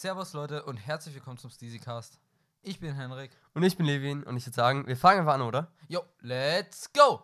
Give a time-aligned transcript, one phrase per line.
[0.00, 2.18] Servus Leute und herzlich willkommen zum Steezycast.
[2.62, 3.32] Ich bin Henrik.
[3.52, 5.70] Und ich bin Levin und ich würde sagen, wir fangen einfach an, oder?
[5.88, 7.20] Jo, let's go!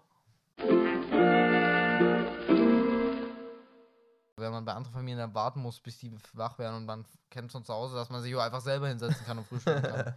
[4.36, 7.50] Wenn man bei anderen Familien dann warten muss, bis die wach werden und man kennt
[7.50, 10.14] schon zu Hause, dass man sich auch einfach selber hinsetzen kann und frühstücken kann.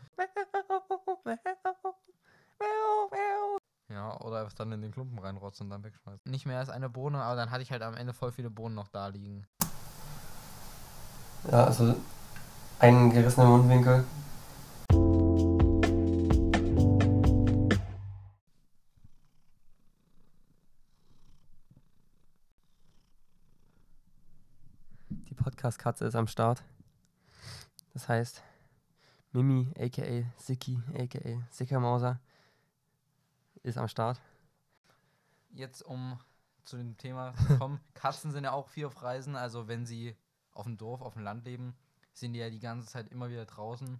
[3.87, 6.29] Ja, oder einfach dann in den Klumpen reinrotzen und dann wegschmeißen.
[6.29, 8.75] Nicht mehr als eine Bohne, aber dann hatte ich halt am Ende voll viele Bohnen
[8.75, 9.47] noch da liegen.
[11.49, 11.95] Ja, also
[12.80, 14.05] ein gerissener Mundwinkel.
[25.10, 26.64] Die Podcast-Katze ist am Start.
[27.93, 28.42] Das heißt,
[29.34, 31.20] Mimi, aka Siki, aka
[31.51, 32.22] Sickermauser,
[33.61, 34.22] ist am Start.
[35.50, 36.17] Jetzt, um
[36.64, 40.16] zu dem Thema zu kommen, Katzen sind ja auch viel auf Reisen, also wenn sie
[40.53, 41.75] auf dem Dorf, auf dem Land leben,
[42.19, 44.00] sind die ja die ganze Zeit immer wieder draußen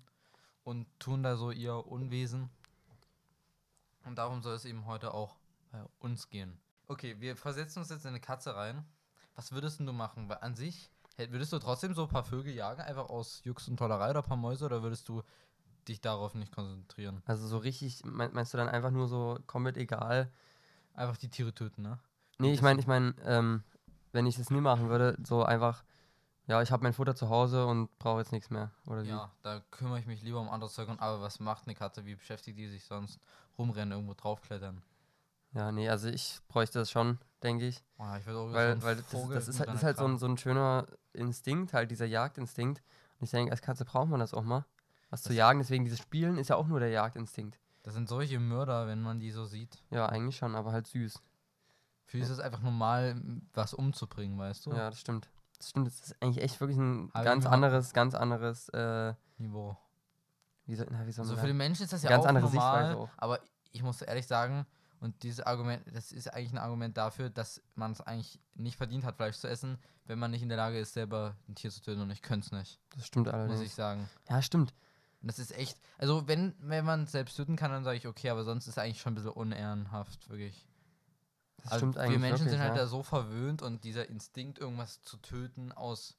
[0.64, 2.50] und tun da so ihr Unwesen.
[4.06, 5.36] Und darum soll es eben heute auch
[5.72, 6.59] bei uns gehen.
[6.88, 8.84] Okay, wir versetzen uns jetzt in eine Katze rein.
[9.36, 10.28] Was würdest denn du machen?
[10.30, 13.78] Weil an sich, würdest du trotzdem so ein paar Vögel jagen, einfach aus Jux und
[13.78, 15.22] Tollerei oder ein paar Mäuse, oder würdest du
[15.88, 17.22] dich darauf nicht konzentrieren?
[17.25, 20.31] Also so richtig, mein- meinst du dann einfach nur so komplett egal?
[20.94, 22.00] Einfach die Tiere töten, ne?
[22.40, 23.64] Nee, ich meine, ich meine, ähm,
[24.12, 25.84] wenn ich das nie machen würde, so einfach,
[26.50, 28.72] ja, ich habe mein Futter zu Hause und brauche jetzt nichts mehr.
[28.88, 29.09] Oder wie?
[29.09, 30.89] Ja, da kümmere ich mich lieber um anderes Zeug.
[30.89, 32.06] Und, aber was macht eine Katze?
[32.06, 33.19] Wie beschäftigt die sich sonst?
[33.58, 34.81] Rumrennen, irgendwo draufklettern.
[35.53, 37.83] Ja, nee, also ich bräuchte das schon, denke ich.
[37.97, 39.75] Oh, ich würde auch so Weil, ein weil das, Vogel das ist mit halt, das
[39.81, 42.81] ist halt so, ein, so ein schöner Instinkt, halt dieser Jagdinstinkt.
[43.19, 44.66] Und ich denke, als Katze braucht man das auch mal.
[45.09, 47.59] Was zu Das- jagen, deswegen dieses Spielen ist ja auch nur der Jagdinstinkt.
[47.84, 49.84] Das sind solche Mörder, wenn man die so sieht.
[49.89, 51.22] Ja, eigentlich schon, aber halt süß.
[52.06, 53.19] Für die ist es einfach normal,
[53.53, 54.72] was umzubringen, weißt du?
[54.72, 55.30] Ja, das stimmt.
[55.60, 59.78] Das stimmt, das ist eigentlich echt wirklich ein Aber ganz anderes, ganz anderes, äh, Niveau.
[60.66, 61.58] wie soll, na, wie soll Also für den?
[61.58, 62.78] Menschen ist das ja Ganz auch andere normal.
[62.88, 63.10] Sichtweise auch.
[63.18, 63.40] Aber
[63.72, 64.66] ich muss ehrlich sagen,
[65.02, 69.03] und dieses Argument, das ist eigentlich ein Argument dafür, dass man es eigentlich nicht verdient
[69.06, 71.81] hat, Fleisch zu essen, wenn man nicht in der Lage ist, selber ein Tier zu
[71.81, 72.02] töten.
[72.02, 73.75] Und ich könnte es nicht, Das stimmt muss ich allerdings.
[73.75, 74.09] sagen.
[74.30, 74.74] Ja, stimmt.
[75.22, 78.08] Und das ist echt, also wenn, wenn man es selbst töten kann, dann sage ich
[78.08, 80.66] okay, aber sonst ist es eigentlich schon ein bisschen unehrenhaft, wirklich.
[81.64, 82.12] Das Also stimmt eigentlich.
[82.14, 82.81] wir Menschen wirklich, sind halt ja.
[82.84, 86.16] da so verwöhnt und dieser Instinkt, irgendwas zu töten aus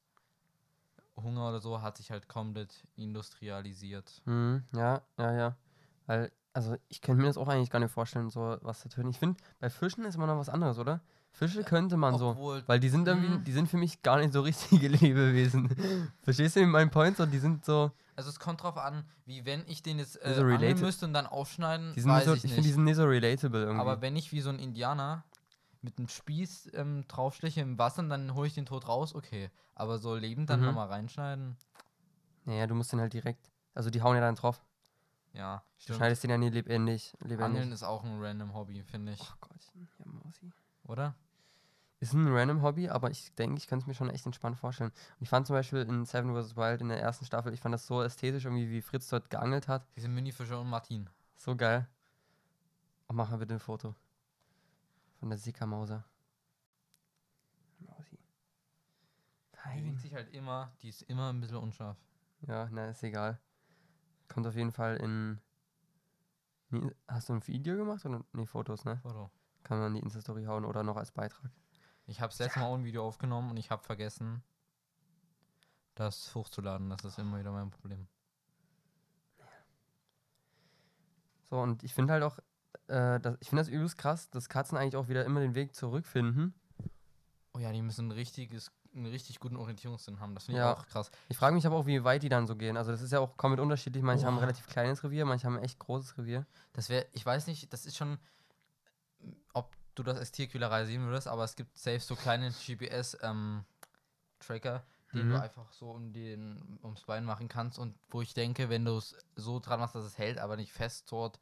[1.15, 4.21] Hunger oder so, hat sich halt komplett industrialisiert.
[4.25, 5.55] Mhm, ja, ja, ja.
[6.07, 9.09] Weil, also ich könnte mir das auch eigentlich gar nicht vorstellen, so was zu töten.
[9.09, 11.01] Ich finde, bei Fischen ist immer noch was anderes, oder?
[11.33, 12.29] Fische könnte man so.
[12.29, 13.43] Obwohl, Weil die sind irgendwie, Mhm.
[13.45, 15.69] die sind für mich gar nicht so richtige Lebewesen.
[16.21, 17.17] Verstehst du meinen Point?
[17.17, 20.25] So, die sind so, also es kommt drauf an, wie wenn ich den jetzt äh,
[20.25, 22.83] Also related- müsste und dann aufschneiden, die sind weiß so, ich ich finde, die sind
[22.83, 23.79] nicht so relatable irgendwie.
[23.79, 25.23] Aber wenn ich wie so ein Indianer
[25.81, 29.49] mit einem Spieß ähm, draufsteche im Wasser und dann hole ich den tot raus, okay.
[29.75, 30.65] Aber so lebend dann Mhm.
[30.67, 31.57] nochmal reinschneiden,
[32.45, 34.63] naja, du musst den halt direkt, also die hauen ja dann drauf.
[35.33, 35.97] ja, Du stimmt.
[35.97, 37.13] schneidest den ja nie lebendig.
[37.21, 37.45] lebendig.
[37.45, 39.21] Angeln ist auch ein random Hobby, finde ich.
[39.21, 40.51] Oh Gottchen, ja, Mausi.
[40.83, 41.15] Oder?
[41.99, 44.89] Ist ein random Hobby, aber ich denke, ich könnte es mir schon echt entspannt vorstellen.
[44.89, 46.55] Und ich fand zum Beispiel in Seven vs.
[46.57, 49.67] Wild in der ersten Staffel, ich fand das so ästhetisch, irgendwie wie Fritz dort geangelt
[49.67, 49.85] hat.
[49.95, 51.07] Diese Minifische und Martin.
[51.35, 51.87] So geil.
[53.07, 53.93] Und mach mal bitte ein Foto.
[55.21, 56.03] Von der Sickermauser.
[57.77, 58.17] Mausi.
[59.53, 59.83] Die Fein.
[59.83, 61.95] bewegt sich halt immer, die ist immer ein bisschen unscharf.
[62.47, 63.39] Ja, na, ist egal.
[64.27, 65.39] Kommt auf jeden Fall in.
[66.69, 68.25] Nee, hast du ein Video gemacht oder?
[68.33, 68.97] Nee, Fotos, ne?
[69.03, 69.29] Foto.
[69.61, 71.51] Kann man in die Insta-Story hauen oder noch als Beitrag.
[72.07, 74.43] Ich habe das letzte Mal auch ein Video aufgenommen und ich habe vergessen,
[75.93, 76.89] das hochzuladen.
[76.89, 78.07] Das ist immer wieder mein Problem.
[81.43, 82.39] So, und ich finde halt auch,
[82.87, 85.75] äh, das, ich finde das übelst krass, dass Katzen eigentlich auch wieder immer den Weg
[85.75, 86.53] zurückfinden.
[87.53, 90.35] Oh ja, die müssen ein richtiges, einen richtig guten Orientierungssinn haben.
[90.35, 90.73] Das finde ich Ja.
[90.77, 91.11] auch krass.
[91.29, 92.77] Ich frage mich aber auch, wie weit die dann so gehen.
[92.77, 94.03] Also, das ist ja auch komplett unterschiedlich.
[94.03, 96.45] Manche haben ein relativ kleines Revier, manche haben ein echt großes Revier.
[96.73, 98.17] Das wäre, ich weiß nicht, das ist schon,
[99.53, 103.65] ob du das als Tierquälerei sehen würdest, aber es gibt safe so kleine GPS-Tracker,
[105.13, 105.31] den Mhm.
[105.33, 108.95] du einfach so um den, ums Bein machen kannst und wo ich denke, wenn du
[108.97, 111.37] es so dran machst, dass es hält, aber nicht fest dort,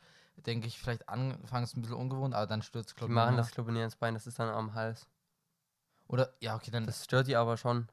[0.45, 3.95] denke ich, vielleicht anfangs ein bisschen ungewohnt, aber dann stürzt Die machen das, nicht ins
[3.95, 5.07] Bein, das ist dann am Hals.
[6.07, 7.87] Oder, ja, okay, dann Das stört die aber schon.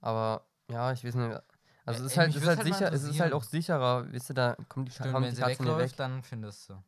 [0.00, 1.40] Aber, ja, ich weiß nicht.
[1.86, 4.30] Also, es ist halt, ist halt halt mal sicher, es ist halt auch sicherer, wisst
[4.30, 5.96] ihr, da kommt die, stimmt, kommt wenn die sie Katze wegläuft, weg.
[5.96, 6.82] dann findest du.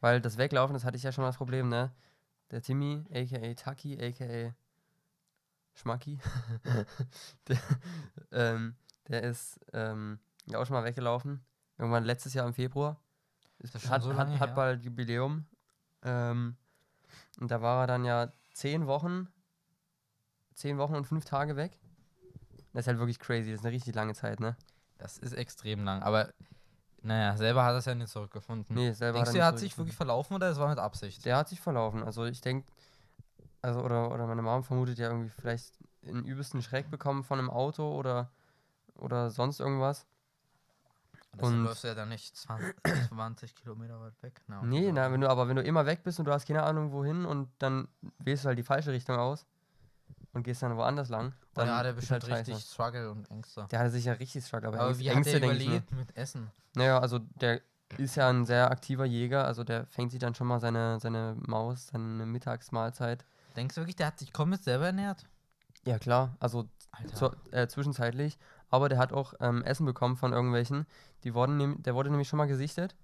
[0.00, 1.92] Weil das Weglaufen, das hatte ich ja schon das Problem, ne?
[2.50, 4.54] Der Timmy, aka Taki, aka
[5.74, 6.18] Schmacki,
[7.48, 7.58] der,
[8.32, 8.76] ähm,
[9.08, 11.44] der ist ähm, ja auch schon mal weggelaufen.
[11.78, 12.98] Irgendwann letztes Jahr im Februar.
[13.58, 14.54] Ist das schon hat, so hat, lange hat her?
[14.54, 15.46] bald Jubiläum.
[16.02, 16.56] Ähm,
[17.40, 19.28] und da war er dann ja zehn Wochen,
[20.54, 21.78] zehn Wochen und fünf Tage weg.
[22.72, 23.50] Das ist halt wirklich crazy.
[23.50, 24.56] Das ist eine richtig lange Zeit, ne?
[24.98, 26.02] Das ist extrem lang.
[26.02, 26.32] Aber
[27.02, 28.74] naja, selber hat er es ja nicht zurückgefunden.
[28.74, 30.68] Nee, selber Denkst hat du, er er nicht hat sich wirklich verlaufen oder es war
[30.68, 31.24] mit Absicht?
[31.24, 32.02] Der hat sich verlaufen.
[32.02, 32.66] Also ich denke,
[33.62, 37.50] also oder, oder meine Mom vermutet ja irgendwie vielleicht einen übelsten Schreck bekommen von einem
[37.50, 38.30] Auto oder,
[38.94, 40.06] oder sonst irgendwas.
[41.34, 42.74] Deshalb und- läufst du ja dann nicht 20,
[43.08, 44.40] 20 Kilometer weit weg.
[44.46, 46.62] Na, Nee, na, wenn du, aber wenn du immer weg bist und du hast keine
[46.62, 47.88] Ahnung wohin und dann
[48.20, 49.44] wählst du halt die falsche Richtung aus
[50.32, 53.30] und gehst dann woanders lang, dann Oder hat er ist bestimmt halt richtig Struggle und
[53.30, 53.66] Ängste.
[53.70, 55.44] Der hatte sicher richtig Struggle, aber, Aber Ängste, wie hat er mir.
[55.46, 56.50] überlebt mit Essen?
[56.74, 57.60] Naja, also der
[57.98, 61.36] ist ja ein sehr aktiver Jäger, also der fängt sich dann schon mal seine, seine
[61.46, 63.24] Maus, seine Mittagsmahlzeit.
[63.56, 65.24] Denkst du wirklich, der hat sich komplett selber ernährt?
[65.84, 66.68] Ja klar, also
[67.14, 68.38] zu, äh, zwischenzeitlich,
[68.70, 70.86] aber der hat auch ähm, Essen bekommen von irgendwelchen.
[71.24, 72.96] Die wurden der wurde nämlich schon mal gesichtet.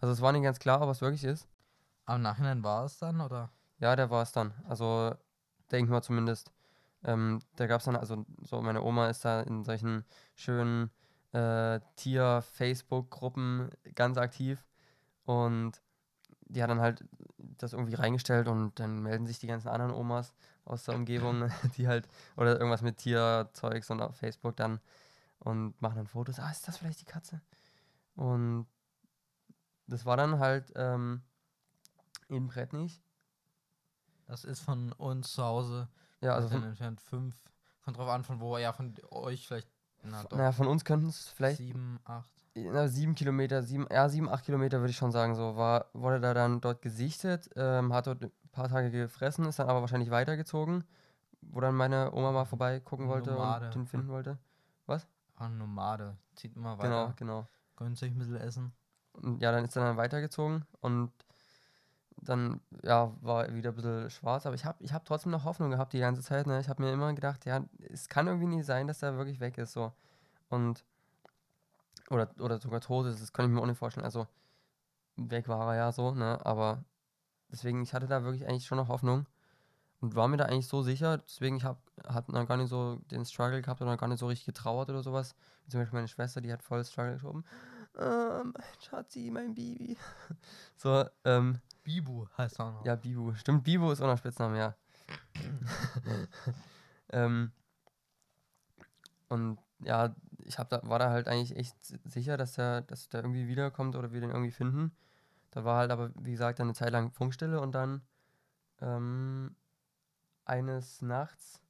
[0.00, 1.48] Also es war nicht ganz klar, ob es wirklich ist.
[2.08, 3.50] Im Nachhinein war es dann, oder?
[3.78, 4.54] Ja, der war es dann.
[4.68, 5.14] Also
[5.70, 6.52] denke mal zumindest.
[7.04, 10.04] Ähm, da gab es dann, also so meine Oma ist da in solchen
[10.34, 10.90] schönen
[11.32, 14.64] äh, Tier-Facebook-Gruppen ganz aktiv
[15.24, 15.82] und
[16.48, 17.04] die hat dann halt
[17.38, 20.32] das irgendwie reingestellt und dann melden sich die ganzen anderen Omas
[20.66, 24.80] aus der Umgebung, die halt, oder irgendwas mit Tierzeugs und auf Facebook dann
[25.38, 26.38] und machen dann Fotos.
[26.38, 27.40] Ah, ist das vielleicht die Katze?
[28.16, 28.66] Und
[29.86, 31.22] das war dann halt ähm,
[32.28, 33.02] in Brettnich.
[34.26, 35.88] Das ist von uns zu Hause.
[36.20, 37.36] Ja, also von, entfernt fünf.
[37.84, 39.68] Kommt drauf an, von wo, ja, von euch vielleicht.
[40.02, 40.36] Na doch.
[40.36, 42.30] naja, von uns könnten es vielleicht Sieben, acht.
[42.54, 46.20] na, sieben Kilometer, sieben, ja, sieben, acht Kilometer würde ich schon sagen, so war, wurde
[46.20, 50.84] da dann dort gesichtet, ähm, hat dort paar Tage gefressen, ist dann aber wahrscheinlich weitergezogen,
[51.42, 53.66] wo dann meine Oma mal vorbeigucken wollte Nomade.
[53.66, 54.38] und den finden wollte.
[55.38, 56.16] Ein Nomade.
[56.34, 57.14] Zieht immer Genau, weiter.
[57.16, 57.46] genau.
[57.76, 58.72] Gönnt sich ein bisschen Essen.
[59.12, 61.12] Und ja, dann ist er dann weitergezogen und
[62.16, 65.70] dann, ja, war wieder ein bisschen schwarz, aber ich habe ich hab trotzdem noch Hoffnung
[65.70, 66.58] gehabt die ganze Zeit, ne?
[66.60, 69.58] Ich habe mir immer gedacht, ja, es kann irgendwie nicht sein, dass er wirklich weg
[69.58, 69.92] ist, so.
[70.48, 70.84] Und,
[72.08, 74.06] oder, oder sogar tot ist, das kann ich mir auch nicht vorstellen.
[74.06, 74.26] Also,
[75.16, 76.40] weg war er ja so, ne?
[76.46, 76.82] Aber
[77.50, 79.26] deswegen, ich hatte da wirklich eigentlich schon noch Hoffnung
[80.00, 82.96] und war mir da eigentlich so sicher, deswegen, ich habe hat noch gar nicht so
[83.10, 85.34] den Struggle gehabt oder gar nicht so richtig getrauert oder sowas.
[85.64, 87.44] Wie Zum Beispiel meine Schwester, die hat voll Struggle geschoben.
[87.98, 89.96] Ähm, Schatzi, mein Baby.
[90.76, 92.84] So, ähm, Bibu heißt er noch.
[92.84, 93.34] ja, Bibu.
[93.34, 94.74] Stimmt, Bibu ist auch noch Spitzname, ja.
[97.12, 97.52] ähm,
[99.28, 100.14] und ja,
[100.44, 103.48] ich hab da, war da halt eigentlich echt si- sicher, dass der, dass der irgendwie
[103.48, 104.92] wiederkommt oder wir den irgendwie finden.
[105.56, 108.02] Da war halt aber, wie gesagt, dann eine Zeit lang Funkstille und dann
[108.82, 109.56] ähm,
[110.44, 111.62] eines Nachts,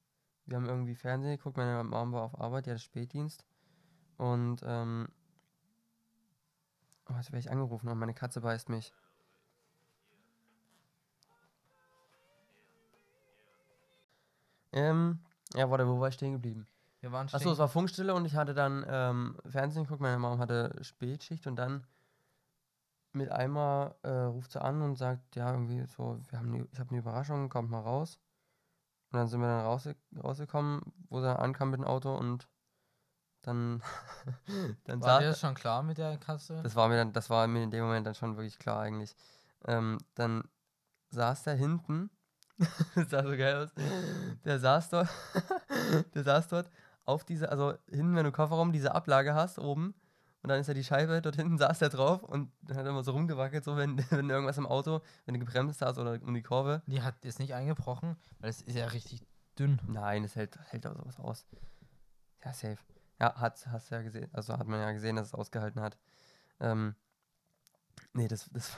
[0.45, 3.47] wir haben irgendwie Fernsehen geguckt, meine Mom war auf Arbeit, die hatte Spätdienst
[4.17, 5.07] und ähm,
[7.09, 8.93] oh, jetzt werde ich angerufen und meine Katze beißt mich.
[14.73, 15.21] Ähm,
[15.55, 16.67] ja, warte, wo war ich stehen geblieben?
[17.03, 20.01] Wir waren Achso, stehen- es war Funkstille und ich hatte dann ähm, Fernsehen geguckt.
[20.01, 21.87] Meine Mom hatte Spätschicht und dann
[23.17, 26.79] mit einmal äh, ruft sie an und sagt, ja, irgendwie so, wir haben ne, ich
[26.79, 28.21] habe eine Überraschung, kommt mal raus.
[29.11, 32.49] Und dann sind wir dann rausge rausgekommen, wo sie ankam mit dem Auto und
[33.43, 33.83] dann,
[34.85, 36.61] dann War dir das schon klar mit der Katze?
[36.63, 39.17] das war mir dann, das war mir in dem Moment dann schon wirklich klar eigentlich.
[39.67, 40.45] Ähm, dann
[41.11, 42.11] saß der hinten,
[42.95, 43.71] das sah so geil aus,
[44.45, 45.09] der saß dort,
[46.15, 46.71] der saß dort
[47.05, 49.95] auf diese, also hinten, wenn du Kofferraum diese Ablage hast, oben,
[50.47, 52.91] und dann ist ja die Scheibe, dort hinten saß der drauf und dann hat er
[52.91, 56.35] immer so rumgewackelt, so wenn, wenn irgendwas im Auto, wenn du gebremst hast oder um
[56.35, 56.83] die Kurve.
[56.87, 59.27] Die hat jetzt nicht eingebrochen, weil es ist ja richtig
[59.59, 59.81] dünn.
[59.89, 61.47] Nein, es hält, hält auch sowas aus.
[62.45, 62.79] Ja, safe.
[63.19, 65.99] Ja, hat, hast ja gesehen, also hat man ja gesehen, dass es ausgehalten hat.
[66.61, 66.95] Ähm,
[68.13, 68.77] nee, das, das,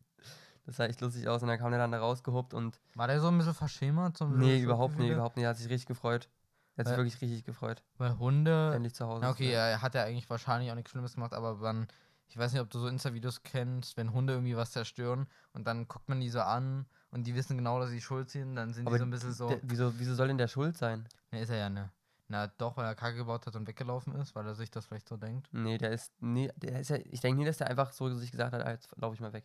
[0.64, 3.20] das sah echt lustig aus und dann kam der dann da rausgehobt und War der
[3.20, 4.16] so ein bisschen verschämert?
[4.16, 6.30] So ein nee, bisschen überhaupt nicht, überhaupt nicht, er hat sich richtig gefreut.
[6.76, 8.72] Er hat sich wirklich richtig gefreut, Weil Hunde.
[8.74, 11.86] endlich zu Hause okay, er hat ja eigentlich wahrscheinlich auch nichts Schlimmes gemacht, aber dann,
[12.28, 15.86] ich weiß nicht, ob du so Insta-Videos kennst, wenn Hunde irgendwie was zerstören und dann
[15.86, 18.86] guckt man die so an und die wissen genau, dass sie schuld sind, dann sind
[18.86, 19.48] Aber die so ein bisschen so.
[19.48, 21.06] Der, wieso, wieso soll denn der schuld sein?
[21.30, 21.90] Ne, ist er ja ne.
[22.28, 25.08] Na doch, weil er Kacke gebaut hat und weggelaufen ist, weil er sich das vielleicht
[25.08, 25.48] so denkt.
[25.52, 28.30] Nee, der ist, nee, der ist ja, ich denke nie, dass der einfach so sich
[28.30, 29.44] gesagt hat, ah, jetzt laufe ich mal weg.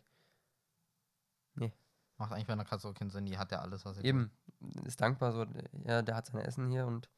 [2.18, 4.30] Macht eigentlich bei einer Katze auch keinen Sinn, die hat ja alles, was er Eben,
[4.84, 5.46] ist dankbar so,
[5.84, 7.08] ja, der hat sein Essen hier und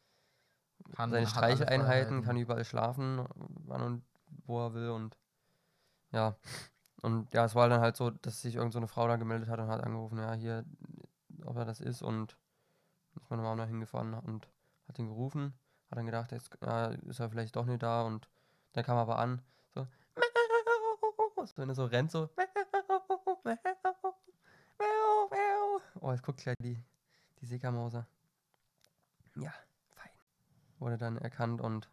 [0.95, 1.11] kann.
[1.11, 2.23] seine Freiheiten.
[2.23, 3.27] kann überall schlafen,
[3.67, 4.05] wann und
[4.47, 5.17] wo er will und
[6.13, 6.37] ja.
[7.03, 9.49] Und ja, es war dann halt so, dass sich irgend so eine Frau da gemeldet
[9.49, 10.67] hat und hat angerufen, ja, hier,
[11.47, 12.37] ob er das ist und
[13.17, 14.49] ist meine Mama hingefahren und
[14.87, 15.55] hat ihn gerufen,
[15.91, 18.29] hat dann gedacht, jetzt ja, ist er vielleicht doch nicht da und
[18.73, 19.41] dann kam er aber an,
[19.75, 19.87] so,
[21.45, 22.29] so wenn er so rennt, so,
[26.01, 26.83] oh, jetzt guckt gleich die,
[27.41, 28.07] die Sickermauser.
[29.37, 29.53] Ja,
[29.95, 30.11] fein.
[30.79, 31.89] wurde dann erkannt und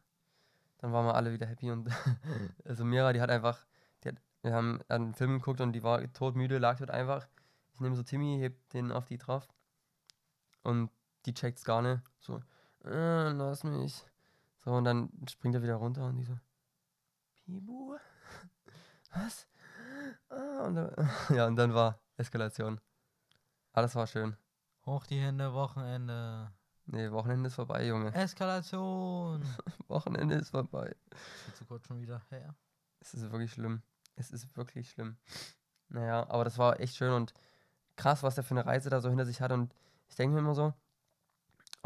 [0.79, 1.89] dann waren wir alle wieder happy und
[2.65, 3.65] also Mira, die hat einfach,
[4.03, 7.27] die hat, wir haben einen Film geguckt und die war todmüde, lag dort einfach.
[7.74, 9.48] Ich nehme so Timmy, heb den auf die drauf
[10.63, 10.89] und
[11.25, 12.01] die checkt's gar nicht.
[12.20, 12.41] So,
[12.86, 14.03] äh, lass mich.
[14.63, 16.38] So, und dann springt er wieder runter und die so,
[17.46, 17.98] Pibu?
[19.13, 19.48] Was?
[20.29, 22.81] Ah, und dann, ja, und dann war Eskalation.
[23.74, 24.36] Alles war schön.
[24.88, 26.51] Hoch die Hände, Wochenende.
[26.88, 28.13] Nee, Wochenende ist vorbei, Junge.
[28.15, 29.45] Eskalation.
[29.88, 30.95] Wochenende ist vorbei.
[31.45, 32.55] Viel zu kurz schon wieder her.
[33.00, 33.83] Es ist wirklich schlimm.
[34.15, 35.17] Es ist wirklich schlimm.
[35.89, 37.33] Naja, aber das war echt schön und
[37.95, 39.51] krass, was der für eine Reise da so hinter sich hat.
[39.51, 39.74] Und
[40.07, 40.74] ich denke mir immer so,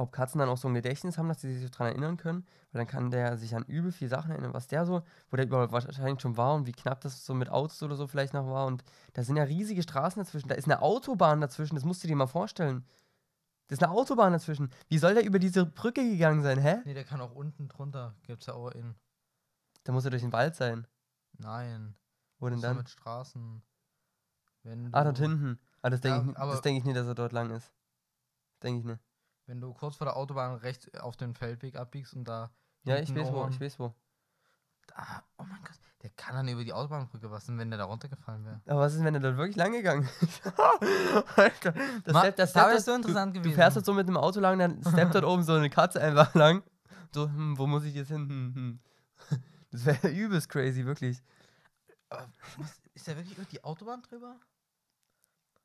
[0.02, 2.80] ob Katzen dann auch so ein Gedächtnis haben, dass sie sich daran erinnern können, weil
[2.80, 5.72] dann kann der sich an übel viele Sachen erinnern, was der so, wo der überall
[5.72, 8.66] wahrscheinlich schon war und wie knapp das so mit Autos oder so vielleicht noch war.
[8.66, 12.08] Und da sind ja riesige Straßen dazwischen, da ist eine Autobahn dazwischen, das musst du
[12.08, 12.86] dir mal vorstellen.
[13.68, 14.70] Da ist eine Autobahn dazwischen.
[14.90, 16.82] Wie soll der über diese Brücke gegangen sein, hä?
[16.84, 18.16] Nee, der kann auch unten drunter.
[18.24, 18.96] Gibt's ja auch in.
[19.84, 20.86] Da muss er durch den Wald sein.
[21.38, 21.96] Nein.
[22.40, 22.78] Wo denn dann?
[22.78, 23.62] mit Straßen.
[24.64, 25.60] Wenn Ah, dort hinten.
[25.82, 27.72] Ah, das denke Ja, ich, das denk ich nicht, dass er dort lang ist.
[28.62, 29.02] Denke ich nicht.
[29.52, 32.52] Wenn du kurz vor der Autobahn rechts auf den Feldweg abbiegst und da.
[32.86, 33.94] Ja, ich weiß wo, ich weiß wo.
[34.94, 35.78] Ah, oh mein Gott.
[36.04, 37.30] Der kann dann über die Autobahnbrücke.
[37.30, 38.62] Was denn, wenn der da runtergefallen wäre?
[38.66, 40.42] Aber was ist, wenn er dort wirklich lang gegangen ist?
[41.36, 41.74] Alter,
[42.06, 43.56] das Ma- Step, das da Step, wär's so du- interessant Du gewesen.
[43.56, 46.34] fährst dort so mit dem Auto lang, dann steppt dort oben so eine Katze einfach
[46.34, 46.64] lang.
[47.14, 48.30] So, hm, wo muss ich jetzt hin?
[48.30, 49.40] Hm, hm.
[49.72, 51.22] Das wäre übelst crazy, wirklich.
[52.08, 52.32] Aber
[52.94, 54.38] ist der wirklich über die Autobahn drüber?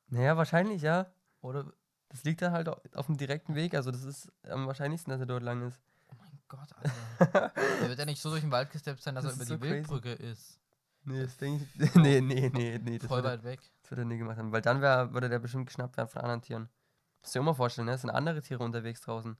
[0.07, 1.05] Naja, wahrscheinlich, ja.
[1.39, 1.71] Oder.
[2.09, 3.73] Das liegt da halt au- auf dem direkten Weg.
[3.75, 5.79] Also, das ist am wahrscheinlichsten, dass er dort lang ist.
[6.09, 7.51] Oh mein Gott, Alter.
[7.81, 9.49] der wird ja nicht so durch den Wald gesteppt sein, dass Das er über ist
[9.49, 9.73] die so crazy.
[9.75, 10.59] Wildbrücke ist.
[11.03, 11.95] Nee, das denke ich.
[11.95, 12.97] nee, nee, nee, nee.
[12.97, 13.59] Das Voll weit weg.
[13.81, 14.51] das wird er nie gemacht haben.
[14.51, 16.69] Weil dann wär, würde der bestimmt geschnappt werden von anderen Tieren.
[17.21, 17.93] Musst du dir auch mal vorstellen, ne?
[17.93, 19.37] Es sind andere Tiere unterwegs draußen,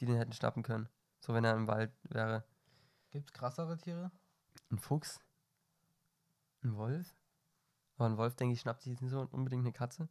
[0.00, 0.88] die den hätten schnappen können.
[1.20, 2.44] So, wenn er im Wald wäre.
[3.10, 4.10] Gibt's krassere Tiere?
[4.70, 5.20] Ein Fuchs?
[6.62, 7.14] Ein Wolf?
[7.96, 10.08] Aber ein Wolf, denke ich, schnappt sich jetzt nicht so unbedingt eine Katze.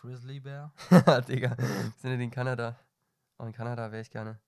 [0.00, 0.72] Grizzly Bear?
[1.28, 2.78] Digga, wir sind in Kanada.
[3.38, 4.38] Auch in Kanada wäre ich gerne.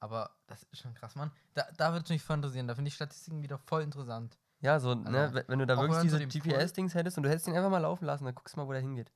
[0.00, 1.30] Aber das ist schon krass, Mann.
[1.54, 2.68] Da, da würde es mich voll interessieren.
[2.68, 4.38] Da finde ich Statistiken wieder voll interessant.
[4.60, 7.48] Ja, so, ne, Also, we- wenn du da wirklich diese GPS-Dings hättest und du hättest
[7.48, 9.10] ihn einfach mal laufen lassen, dann guckst du mal, wo der hingeht.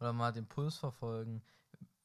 [0.00, 1.42] Oder mal den Puls verfolgen,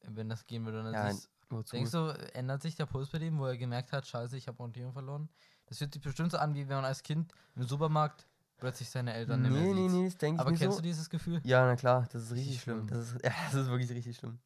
[0.03, 0.83] wenn das gehen würde.
[0.83, 1.29] Dann Ja, siehst-
[1.71, 4.59] denkst du, ändert sich der Puls bei dem, wo er gemerkt hat, scheiße, ich habe
[4.59, 5.29] Orientierung verloren?
[5.65, 8.27] Das fühlt sich bestimmt so an, wie wenn man als Kind im Supermarkt
[8.59, 10.81] plötzlich seine Eltern nicht mehr nee, nee, nee, das denke ich Aber nicht kennst so.
[10.81, 11.41] du dieses Gefühl?
[11.43, 12.87] Ja, na klar, das ist Richtig schlimm.
[12.87, 14.39] Das ist, ja, das ist wirklich richtig schlimm.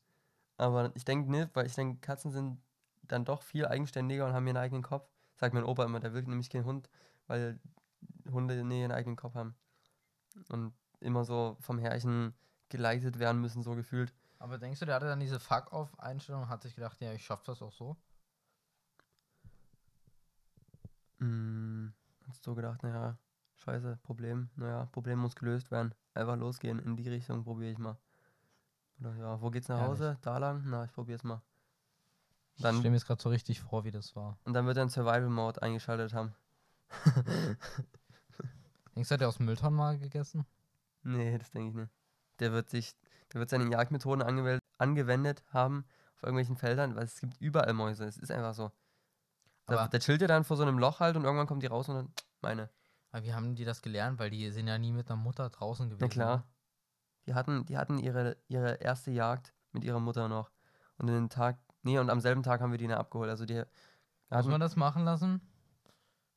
[0.58, 2.62] Aber ich denke nicht, weil ich denke, Katzen sind
[3.03, 5.10] dann doch viel eigenständiger und haben ihren eigenen Kopf.
[5.36, 6.89] Sagt mein Opa immer, der will nämlich kein Hund,
[7.27, 7.60] weil
[8.32, 9.55] Hunde nie ihren eigenen Kopf haben.
[10.50, 12.34] Und immer so vom Herrchen
[12.70, 14.13] geleitet werden müssen, so gefühlt.
[14.39, 17.43] Aber denkst du, der hatte dann diese Fuck-Off-Einstellung und hat sich gedacht, ja, ich schaff
[17.43, 17.98] das auch so?
[21.20, 21.93] Hm,
[22.27, 23.17] hast du gedacht, naja,
[23.57, 25.93] scheiße, Problem, naja, Problem muss gelöst werden.
[26.13, 27.98] Einfach losgehen, in die Richtung probiere ich mal.
[29.00, 29.91] Oder ja, wo geht's nach Ehrlich?
[29.91, 30.17] Hause?
[30.22, 30.63] Da lang?
[30.65, 31.41] Na, ich probier's mal.
[32.55, 34.38] Ich Dann- stelle mir jetzt gerade so richtig vor, wie das war.
[34.43, 36.33] Und dann wird er einen Survival-Mode eingeschaltet haben.
[38.95, 40.45] Denkst du, hat er aus Mülltonnen mal gegessen?
[41.01, 41.91] Nee, das denke ich nicht.
[42.39, 42.95] Der wird sich,
[43.33, 48.05] der wird seine Jagdmethoden angewählt, angewendet haben auf irgendwelchen Feldern, weil es gibt überall Mäuse.
[48.05, 48.72] Es ist einfach so.
[49.65, 51.67] Da, Aber- der chillt ja dann vor so einem Loch halt und irgendwann kommen die
[51.67, 52.69] raus und dann meine.
[53.13, 54.17] Aber wie haben die das gelernt?
[54.17, 56.01] Weil die sind ja nie mit der Mutter draußen gewesen.
[56.01, 56.48] Na klar.
[57.27, 60.50] Die hatten, die hatten ihre, ihre erste Jagd mit ihrer Mutter noch.
[60.98, 63.29] Und den Tag, nee, und am selben Tag haben wir die dann abgeholt.
[63.29, 63.63] Also die
[64.32, 65.41] Muss man das machen lassen?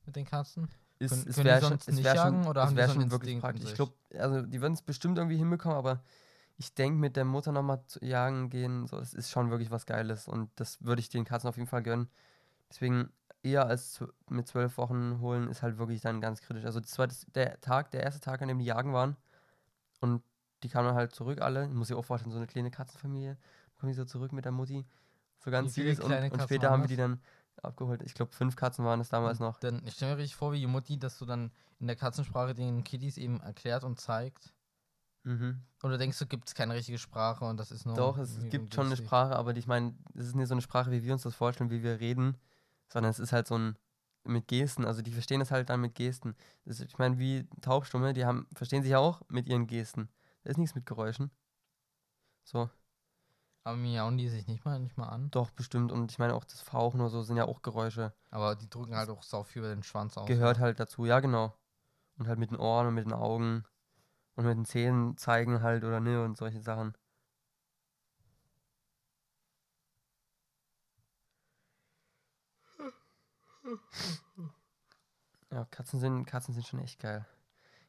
[0.05, 0.69] Mit den Katzen?
[0.99, 2.89] ist, können- es können die wär schon, sonst es wär jagen schon, oder es wär
[2.89, 3.69] schon wirklich praktisch.
[3.69, 6.03] Ich glaube, also die würden es bestimmt irgendwie hinbekommen, aber
[6.57, 9.85] ich denke, mit der Mutter nochmal zu jagen gehen, so, das ist schon wirklich was
[9.87, 10.27] Geiles.
[10.27, 12.09] Und das würde ich den Katzen auf jeden Fall gönnen.
[12.69, 13.11] Deswegen
[13.51, 16.65] eher als mit zwölf Wochen holen, ist halt wirklich dann ganz kritisch.
[16.65, 19.15] Also das war das, der Tag, der erste Tag, an dem die jagen waren.
[19.99, 20.21] Und
[20.63, 21.65] die kamen dann halt zurück alle.
[21.65, 23.37] Ich muss sich auch vorstellen, so eine kleine Katzenfamilie.
[23.79, 24.85] Kommen die so zurück mit der Mutti.
[25.39, 26.03] So ganz viele süß.
[26.03, 27.21] Und, und später haben wir die dann
[27.63, 28.01] abgeholt.
[28.03, 29.59] Ich glaube, fünf Katzen waren es damals noch.
[29.59, 32.53] Dann, ich stelle mir richtig vor, wie die Mutti, dass du dann in der Katzensprache
[32.53, 34.53] den Kiddies eben erklärt und zeigt.
[35.23, 35.61] Mhm.
[35.83, 37.95] Oder denkst du, gibt es keine richtige Sprache und das ist nur.
[37.95, 38.95] Doch, es, gibt schon eine?
[38.95, 41.69] Sprache, aber ich meine, es ist nicht so eine Sprache, wie wir uns das vorstellen,
[41.69, 42.37] wie wir reden,
[42.89, 43.77] sondern es ist halt so ein
[44.23, 46.35] mit Gesten, also die verstehen es halt dann mit Gesten.
[46.65, 50.09] Das ich meine, wie Taubstumme, die haben, verstehen sich auch mit ihren Gesten.
[50.43, 51.31] Da ist nichts mit Geräuschen.
[52.43, 52.69] So,
[53.63, 55.29] Aber miauen die sich nicht mal, nicht mal an.
[55.31, 55.91] doch, bestimmt.
[55.91, 58.13] Und ich meine, auch das Fauchen oder so sind ja auch Geräusche.
[58.31, 60.27] Aber die drücken halt auch sau viel über den Schwanz aus.
[60.27, 61.53] Gehört halt dazu, ja, genau.
[62.17, 63.65] Und halt mit den Ohren und mit den Augen
[64.35, 66.93] und mit den Zähnen zeigen halt oder ne und solche Sachen.
[75.51, 77.25] Ja, Katzen sind, Katzen sind schon echt geil.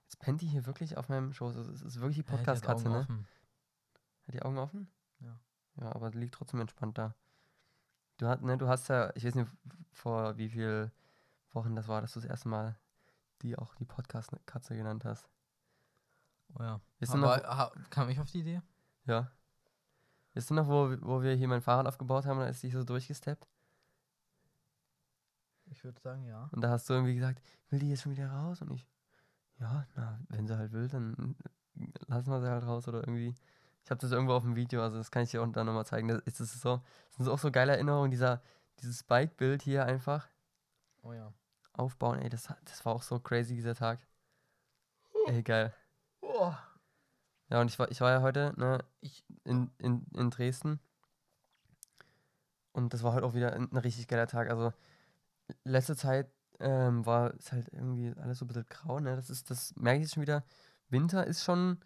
[0.04, 1.56] Jetzt pennt die hier wirklich auf meinem Schoß.
[1.56, 3.00] Also Es ist wirklich die Podcast-Katze, ne?
[3.00, 3.26] offen.
[4.26, 4.90] Hat die Augen offen?
[5.20, 5.38] Ja.
[5.80, 7.14] Ja, aber liegt trotzdem entspannt da.
[8.18, 9.50] Du, hat, ne, du hast ja, ich weiß nicht,
[9.92, 10.90] vor wie viel
[11.52, 12.78] Wochen das war, dass du das erste Mal
[13.42, 15.28] die auch die Podcast-Katze genannt hast.
[16.54, 16.80] Oh ja.
[16.98, 18.62] Wisst ihr noch, Aber ha, kam ich auf die Idee?
[19.04, 19.30] ja.
[20.34, 22.84] Wisst ihr noch, wo, wo wir hier mein Fahrrad aufgebaut haben, da ist die so
[22.84, 23.48] durchgesteppt?
[25.70, 26.48] Ich würde sagen, ja.
[26.52, 28.62] Und da hast du irgendwie gesagt, will die jetzt schon wieder raus?
[28.62, 28.86] Und ich,
[29.60, 31.36] ja, na, wenn sie halt will, dann
[32.06, 33.34] lassen wir sie halt raus oder irgendwie.
[33.84, 35.86] Ich habe das irgendwo auf dem Video, also das kann ich dir auch dann nochmal
[35.86, 36.08] zeigen.
[36.08, 38.42] Das ist das so, das sind so auch so geile Erinnerungen, dieser,
[38.80, 40.28] dieses Bike-Bild hier einfach
[41.02, 41.32] Oh ja.
[41.72, 43.98] aufbauen, ey, das, das war auch so crazy, dieser Tag.
[45.26, 45.72] Ey, geil.
[46.20, 46.52] Oh.
[47.48, 50.80] Ja, und ich war, ich war ja heute, ne, Ich- in, in, in Dresden.
[52.72, 54.50] Und das war heute auch wieder ein, ein richtig geiler Tag.
[54.50, 54.72] Also,
[55.64, 59.16] letzte Zeit ähm, war es halt irgendwie alles so ein bisschen grau, ne?
[59.16, 60.44] Das ist, das merke ich jetzt schon wieder.
[60.88, 61.78] Winter ist schon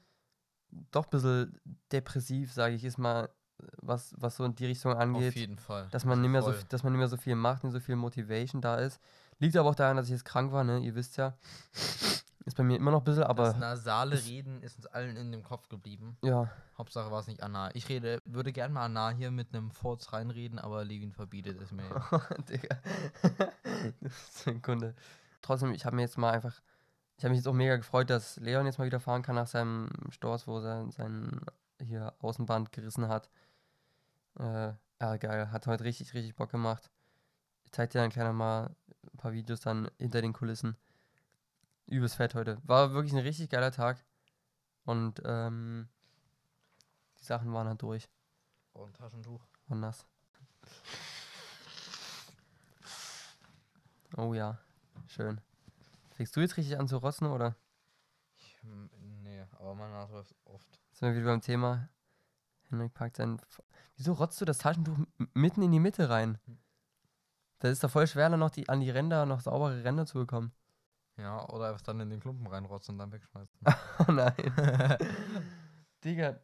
[0.91, 3.29] doch ein bisschen depressiv, sage ich, ist mal,
[3.81, 5.35] was, was so in die Richtung Auf angeht.
[5.35, 5.89] jeden Fall.
[5.91, 7.97] Dass man, nicht mehr so, dass man nicht mehr so viel macht, nicht so viel
[7.97, 9.01] Motivation da ist.
[9.39, 10.79] Liegt aber auch daran, dass ich jetzt krank war, ne?
[10.81, 11.37] Ihr wisst ja.
[12.45, 15.17] Ist bei mir immer noch ein bisschen, aber das nasale ist- Reden ist uns allen
[15.17, 16.17] in dem Kopf geblieben.
[16.23, 16.51] ja.
[16.77, 17.73] Hauptsache war es nicht Anna.
[17.75, 21.71] Ich rede, würde gern mal Anna hier mit einem Furz reinreden, aber Levin verbietet es
[21.71, 21.85] mir.
[22.49, 22.77] Digga.
[24.01, 24.95] das ist ein Kunde.
[25.43, 26.61] Trotzdem, ich habe mir jetzt mal einfach,
[27.19, 29.47] ich habe mich jetzt auch mega gefreut, dass Leon jetzt mal wieder fahren kann nach
[29.47, 31.41] seinem Sturz, wo er sein
[31.81, 33.29] hier Außenband gerissen hat.
[34.39, 35.53] Äh, ja, geil.
[35.53, 36.91] Hat heute richtig, richtig Bock gemacht.
[37.65, 38.75] Ich zeig dir dann gleich noch mal
[39.13, 40.77] ein paar Videos dann hinter den Kulissen.
[41.93, 42.59] Übelst fett heute.
[42.65, 44.05] War wirklich ein richtig geiler Tag.
[44.85, 45.89] Und ähm,
[47.21, 48.09] die Sachen waren halt durch.
[48.73, 49.47] Oh, ein Taschentuch.
[49.69, 50.07] War nass.
[54.17, 54.59] Oh ja,
[55.07, 55.41] schön.
[56.11, 57.57] Fängst du jetzt richtig an zu rotzen oder
[58.37, 58.91] Ich, hm,
[59.23, 60.81] nee, aber meine Nase läuft oft.
[60.93, 61.89] sind wir wieder beim Thema?
[62.69, 63.39] Henrik packt sein.
[63.39, 63.63] F
[63.97, 64.99] Wieso rotzt du das Taschentuch
[65.35, 66.39] mitten in die Mitte rein?
[67.59, 70.19] Das ist doch voll schwer, dann noch die, an die Ränder noch saubere Ränder zu
[70.19, 70.53] bekommen.
[71.19, 73.59] Ja, oder einfach dann in den Klumpen reinrotzen und dann wegschmeißen.
[74.09, 74.35] Oh nein.
[76.05, 76.41] Digga.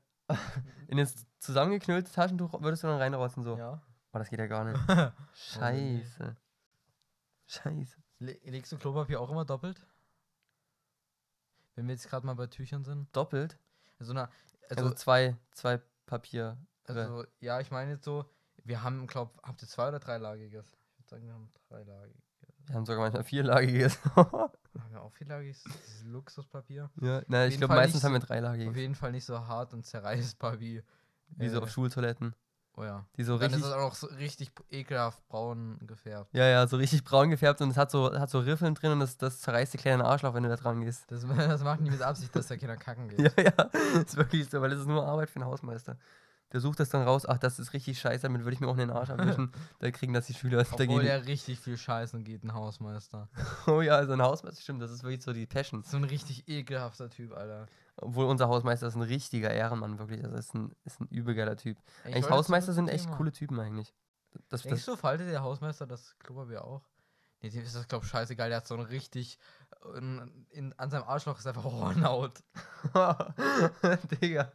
[0.88, 3.57] In das zusammengeknüllte Taschentuch würdest du dann reinrotzen so.
[3.57, 3.81] ja.
[4.12, 4.81] Oh, das geht ja gar nicht.
[5.35, 6.37] Scheiße.
[7.46, 7.96] Scheiße.
[8.20, 9.87] Le legst du Klopapier auch immer doppelt?
[11.74, 13.14] Wenn wir jetzt gerade mal bei Tüchern sind.
[13.16, 13.59] Doppelt?
[13.98, 14.28] Also, na,
[14.68, 16.59] Also, also, zwei, zwei Papier.
[16.85, 18.24] also ja, ich meine jetzt so,
[18.64, 20.66] wir haben, glaub, habt ihr zwei oder dreilagiges?
[20.90, 22.28] Ich würde sagen, wir haben dreilagiges.
[22.68, 23.98] Wir haben sogar manchmal vierlagiges.
[24.14, 24.50] Haben
[24.90, 25.64] wir auch vierlagiges?
[25.64, 26.90] Dieses Luxuspapier?
[27.00, 28.76] ja, nein, ich glaube meistens haben wir Auf dreilagiges.
[28.76, 30.83] jeden Fall nicht so hart und zerreißbar wie.
[31.37, 32.35] Wie so äh, auf Schultoiletten.
[32.76, 33.04] Oh ja.
[33.16, 33.62] Die so Dann richtig.
[33.62, 36.33] ist es auch so richtig ekelhaft braun gefärbt.
[36.33, 39.00] Ja, ja, so richtig braun gefärbt und es hat so, hat so Riffeln drin und
[39.00, 41.11] das, das zerreißt dir kleinen Arschloch, wenn du da dran gehst.
[41.11, 43.37] Das, das machen die mit Absicht, dass da Kinder kacken geht.
[43.37, 43.62] Ja, ja,
[44.00, 45.96] ist wirklich so, weil das ist nur Arbeit für den Hausmeister.
[46.52, 48.72] Der sucht das dann raus, ach, das ist richtig scheiße, damit würde ich mir auch
[48.72, 49.52] in den Arsch abwischen.
[49.80, 50.64] da kriegen das die Schüler.
[50.70, 53.28] Obwohl ja richtig viel Scheißen geht, ein Hausmeister.
[53.66, 55.82] oh ja, also ein Hausmeister, stimmt, das ist wirklich so die Passion.
[55.82, 57.66] So ein richtig ekelhafter Typ, Alter.
[58.00, 60.24] Obwohl unser Hausmeister ist ein richtiger Ehrenmann, wirklich.
[60.24, 61.76] Also ist ein, ist ein übelgeiler Typ.
[62.04, 63.16] Ey, ich Eigentlich Hausmeister sind echt Thema.
[63.16, 63.92] coole Typen eigentlich.
[64.48, 66.82] Das, Denkst das, du, faltet der Hausmeister das Klopapier auch?
[67.40, 68.48] Nee, dem ist das, glaub scheißegal.
[68.48, 69.38] Der hat so ein richtig.
[69.96, 72.42] In, in, an seinem Arschloch ist einfach Hornhaut.
[74.20, 74.52] Digga.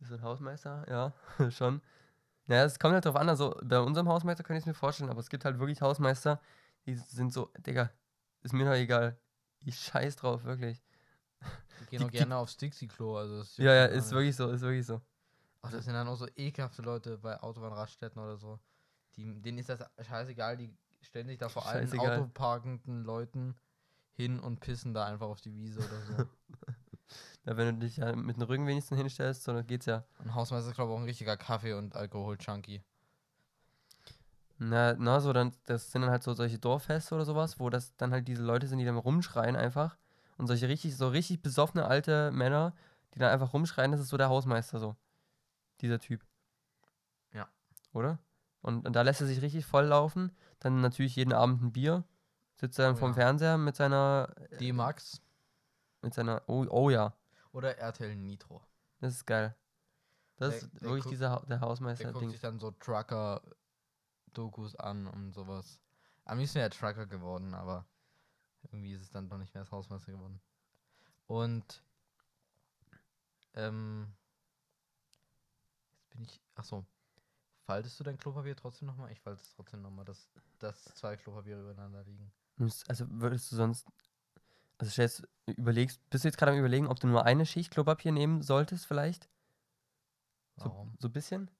[0.00, 0.84] Ist so ein Hausmeister?
[0.88, 1.12] Ja,
[1.50, 1.80] schon.
[2.46, 5.10] Naja, es kommt halt drauf an, also bei unserem Hausmeister kann ich es mir vorstellen,
[5.10, 6.40] aber es gibt halt wirklich Hausmeister,
[6.86, 7.90] die sind so, Digga,
[8.42, 9.16] ist mir doch egal.
[9.60, 10.82] Ich scheiß drauf, wirklich.
[11.80, 13.16] Die gehen Die- auch die- gerne aufs Dixie-Klo.
[13.18, 15.00] Also Ja, ja, ist wirklich so, ist wirklich so.
[15.62, 18.58] Ach, das sind dann auch so ekelhafte Leute bei Autobahnraststätten oder so.
[19.16, 22.18] Die, denen ist das scheißegal, die stellen sich da vor allen Scheißegal.
[22.20, 23.54] autoparkenden Leuten
[24.12, 26.14] hin und pissen da einfach auf die Wiese oder so.
[27.46, 30.04] Ja, wenn du dich ja mit dem Rücken wenigstens hinstellst, so, dann geht's ja.
[30.18, 32.82] Und Hausmeister ist, glaube ich, auch ein richtiger Kaffee- und Alkohol-Junkie.
[34.58, 37.96] Na, na, so, dann, das sind dann halt so solche Dorffeste oder sowas, wo das
[37.96, 39.96] dann halt diese Leute sind, die dann rumschreien einfach.
[40.36, 42.74] Und solche richtig, so richtig besoffene alte Männer,
[43.14, 44.96] die dann einfach rumschreien, das ist so der Hausmeister so.
[45.80, 46.22] Dieser Typ.
[47.32, 47.48] Ja.
[47.94, 48.18] Oder?
[48.60, 50.30] Und, und da lässt er sich richtig voll laufen.
[50.58, 52.04] Dann natürlich jeden Abend ein Bier.
[52.56, 53.14] Sitzt er dann Oh vorm ja.
[53.14, 55.22] Fernseher mit seiner, D-Max
[56.02, 57.14] mit seiner, oh, oh ja,
[57.52, 58.62] oder RTL Nitro.
[59.00, 59.54] das ist geil.
[60.36, 62.30] Das Der- ist wirklich dieser, Ha- der Der guckt Hausmeister-Ding.
[62.30, 65.80] sich dann so Trucker-Dokus an und sowas.
[66.24, 67.86] Am liebsten wäre er Trucker geworden, aber
[68.62, 70.40] irgendwie ist es dann doch nicht mehr als Hausmeister geworden.
[71.26, 71.82] Und
[73.54, 74.12] ähm,
[75.08, 76.40] jetzt bin ich.
[76.54, 76.86] Ach so.
[77.64, 79.12] Faltest du dein Klopapier trotzdem nochmal?
[79.12, 82.32] Ich falte es trotzdem nochmal, dass, dass zwei Klopapiere übereinander liegen.
[82.88, 83.86] Also würdest du sonst,
[84.80, 88.12] also stellst, überlegst, bist du jetzt gerade am überlegen, ob du nur eine Schicht Klopapier
[88.12, 89.28] nehmen solltest vielleicht?
[90.56, 90.94] So, Warum?
[90.98, 91.50] so ein bisschen?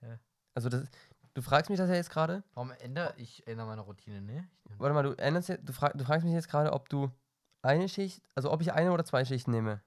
[0.00, 0.18] Hä?
[0.54, 0.88] Also das,
[1.34, 2.42] du fragst mich das ja jetzt gerade.
[2.54, 4.48] Warum ändere ich ändere meine Routine, ne?
[4.78, 7.12] Warte mal, du änderst, ja- du, frag, du fragst mich jetzt gerade, ob du
[7.62, 9.80] eine Schicht, also ob ich eine oder zwei Schichten nehme.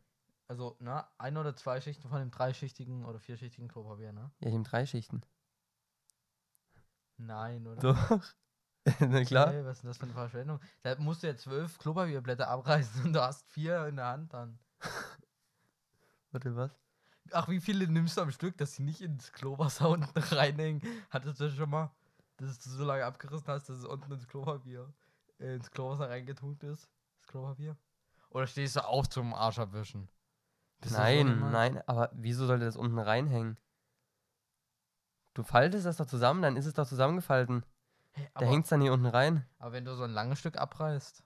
[0.47, 4.31] Also, na, ein oder zwei Schichten von dem dreischichtigen oder vierschichtigen Klopapier, ne?
[4.39, 5.21] Ja, ich nehme drei Schichten.
[7.17, 7.81] Nein, oder?
[7.81, 8.21] Doch.
[8.99, 9.51] Na klar.
[9.51, 10.59] Hey, was ist denn das für eine Verschwendung?
[10.81, 14.59] Da musst du ja zwölf Klopapierblätter abreißen und du hast vier in der Hand dann.
[16.31, 16.71] Warte, was?
[17.31, 20.81] Ach, wie viele nimmst du am Stück, dass sie nicht ins Klowasser unten reinhängen?
[21.09, 21.91] Hattest du schon mal,
[22.37, 24.91] dass du so lange abgerissen hast, dass es unten ins Klopapier,
[25.39, 26.89] äh, ins Klowasser reingetunkt ist?
[27.19, 27.77] Das Klopapier?
[28.29, 30.09] Oder stehst du auch zum Arsch abwischen?
[30.79, 33.57] Bist Nein, nein, aber wieso sollte das unten reinhängen?
[35.33, 37.63] Du faltest das doch zusammen, dann ist es doch zusammengefalten.
[38.13, 39.45] Hä, Da hängt es dann hier unten rein.
[39.59, 41.23] aber wenn du so ein langes Stück abreißt.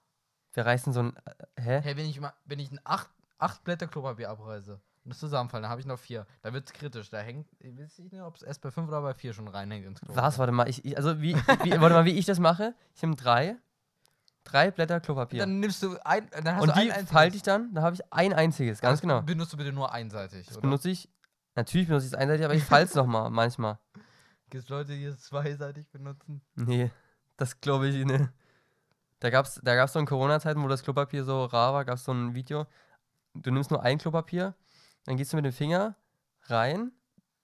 [0.54, 1.16] Wir reißen so ein.
[1.56, 1.82] Äh, hä?
[1.84, 5.64] Hey, wenn ich mal, wenn ich ein acht, acht Blätter Klopapier abreiße und das zusammenfallen,
[5.64, 6.26] dann habe ich noch vier.
[6.42, 7.10] Da wird's kritisch.
[7.10, 9.86] Da hängt, ich weiß nicht, ob es erst bei fünf oder bei vier schon reinhängt
[9.86, 10.24] ins Klopapier.
[10.24, 10.40] Was?
[10.40, 12.74] Warte mal, ich, ich also wie, wie, warte mal, wie ich das mache?
[12.94, 13.58] Ich nehme drei.
[14.46, 15.40] Drei Blätter Klopapier.
[15.40, 17.12] Dann nimmst du ein, dann hast und du ein die einziges.
[17.12, 19.22] falte ich dann, da habe ich ein einziges, ganz Das genau.
[19.24, 20.46] Benutzt du bitte nur einseitig.
[20.46, 20.62] Das oder?
[20.62, 21.10] benutze ich.
[21.56, 23.80] Natürlich benutze ich es einseitig, aber ich falte es nochmal, manchmal.
[24.56, 26.42] Gibt es Leute, die es zweiseitig benutzen?
[26.56, 26.90] Nee,
[27.36, 28.30] das glaube ich nicht.
[29.20, 31.96] Da gab es da gab's so in Corona-Zeiten, wo das Klopapier so rar war, gab
[31.96, 32.66] es so ein Video.
[33.34, 34.56] Du nimmst nur ein Klopapier,
[35.04, 35.98] dann gehst du mit dem Finger
[36.44, 36.94] rein,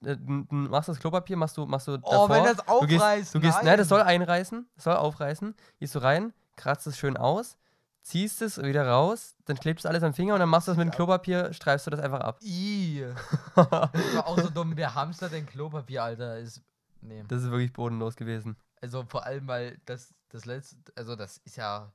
[0.06, 3.40] äh, machst das Klopapier, machst du, machst du Oh, wenn das du gehst, aufreißt, du
[3.42, 3.66] gehst, nein.
[3.66, 3.78] nein.
[3.78, 7.58] das soll einreißen, das soll aufreißen, gehst du rein, kratzt es schön aus,
[8.04, 10.78] ziehst es wieder raus, dann klebst du alles am Finger und dann machst du das
[10.78, 12.40] mit dem Klopapier, streifst du das einfach ab.
[12.42, 13.06] I.
[13.56, 14.78] Das war auch so dumm.
[14.78, 16.38] Wer hamstert denn Klopapier, Alter?
[16.40, 16.62] Ist.
[17.02, 17.24] Nee.
[17.28, 18.56] Das ist wirklich bodenlos gewesen.
[18.82, 21.92] Also vor allem, weil das, das letzte, also das ist ja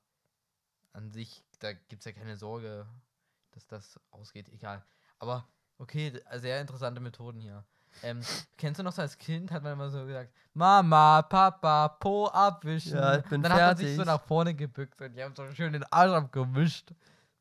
[0.92, 2.86] an sich, da gibt es ja keine Sorge,
[3.52, 4.84] dass das ausgeht, egal.
[5.18, 5.46] Aber
[5.78, 7.64] okay, sehr interessante Methoden hier.
[8.02, 8.20] Ähm,
[8.58, 12.96] kennst du noch so als Kind, hat man immer so gesagt, Mama, Papa, Po abwischen.
[12.96, 14.12] Ja, ich bin Dann hat man sich so fertig.
[14.12, 16.92] nach vorne gebückt und die haben so schön den Arsch abgewischt.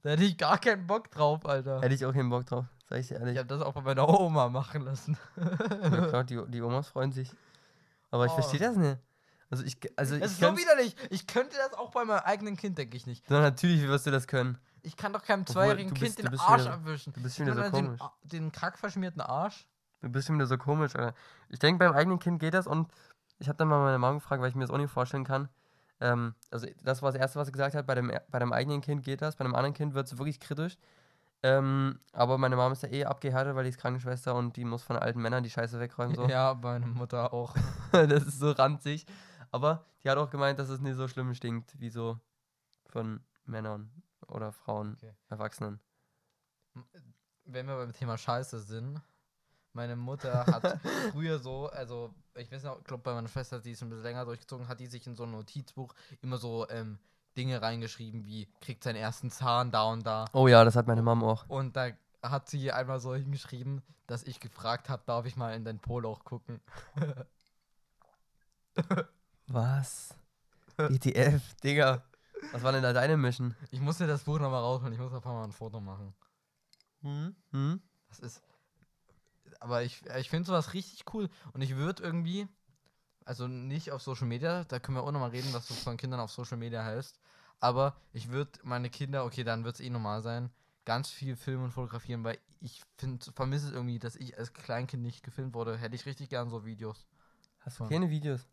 [0.02, 1.82] Da hätte ich gar keinen Bock drauf, Alter.
[1.82, 3.38] Hätte ich auch keinen Bock drauf, sag ich dir Ich ehrlich.
[3.38, 5.18] habe das auch bei meiner Oma machen lassen.
[5.36, 7.32] Ja, klar, die, die Omas freuen sich.
[8.12, 8.36] Aber ich Oh.
[8.36, 8.98] verstehe das nicht.
[9.50, 10.96] Also ich, also Das ich ist so widerlich.
[11.12, 13.24] Ich könnte das auch bei meinem eigenen Kind, denke ich nicht.
[13.30, 14.58] Na, natürlich wirst du das können.
[14.82, 17.14] Ich kann doch keinem zweijährigen Kind bist- du den Arsch wieder- abwischen.
[17.14, 18.02] Du bist schon wieder so den, komisch.
[18.02, 19.68] A- den kackverschmierten Arsch.
[20.02, 21.14] Du bist schon wieder so komisch, Alter.
[21.50, 22.92] Ich denke, beim eigenen Kind geht das und
[23.40, 25.50] ich habe dann mal meine Mom gefragt, weil ich mir das auch nicht vorstellen kann.
[26.02, 28.82] Ähm, also das war das Erste, was sie gesagt hat, bei dem, bei dem eigenen
[28.82, 30.78] Kind geht das, bei einem anderen Kind wird es wirklich kritisch.
[31.46, 34.82] Ähm, aber meine Mom ist ja eh abgehärtet, weil die ist Krankenschwester und die muss
[34.82, 36.16] von alten Männern die Scheiße wegräumen.
[36.16, 36.28] So.
[36.28, 37.56] Ja, meine Mutter auch.
[37.92, 39.06] das ist so ranzig.
[39.52, 42.20] Aber die hat auch gemeint, dass es nicht so schlimm stinkt, wie so
[42.88, 43.92] von Männern
[44.28, 45.14] oder Frauen, Okay.
[45.30, 45.80] Erwachsenen.
[47.44, 49.00] Wenn wir beim Thema Scheiße sind,
[49.72, 50.80] meine Mutter hat
[51.12, 54.02] früher so, also ich weiß noch, ich glaube bei meiner Schwester, die ist ein bisschen
[54.02, 56.98] länger durchgezogen, hat die sich in so ein Notizbuch immer so ähm,
[57.36, 60.26] Dinge reingeschrieben wie kriegt seinen ersten Zahn da und da.
[60.34, 61.48] Oh ja, das hat meine Mom auch.
[61.48, 61.90] Und da
[62.24, 66.24] hat sie einmal so hingeschrieben, dass ich gefragt habe, darf ich mal in dein Poloch
[66.24, 66.62] gucken.
[69.48, 70.16] Was?
[70.78, 72.04] ETF, Digga.
[72.52, 73.56] Was war denn da deine Mission?
[73.72, 76.14] Ich musste das Buch nochmal rausholen, ich muss einfach mal ein Foto machen.
[77.02, 77.36] Hm?
[77.52, 77.82] Hm?
[78.10, 78.42] Das ist.
[79.60, 81.30] Aber ich, ich finde sowas richtig cool.
[81.54, 82.48] Und ich würde irgendwie.
[83.26, 86.20] Also nicht auf Social Media, da können wir auch nochmal reden, was du von Kindern
[86.20, 87.20] auf Social Media hältst.
[87.60, 90.52] Aber ich würde meine Kinder, okay, dann wird es eh normal sein,
[90.86, 95.02] ganz viel filmen und fotografieren, weil ich finde, vermisse es irgendwie, dass ich als Kleinkind
[95.02, 95.78] nicht gefilmt wurde.
[95.78, 97.08] Hätte ich richtig gern so Videos.
[97.62, 98.48] Hast du keine Videos?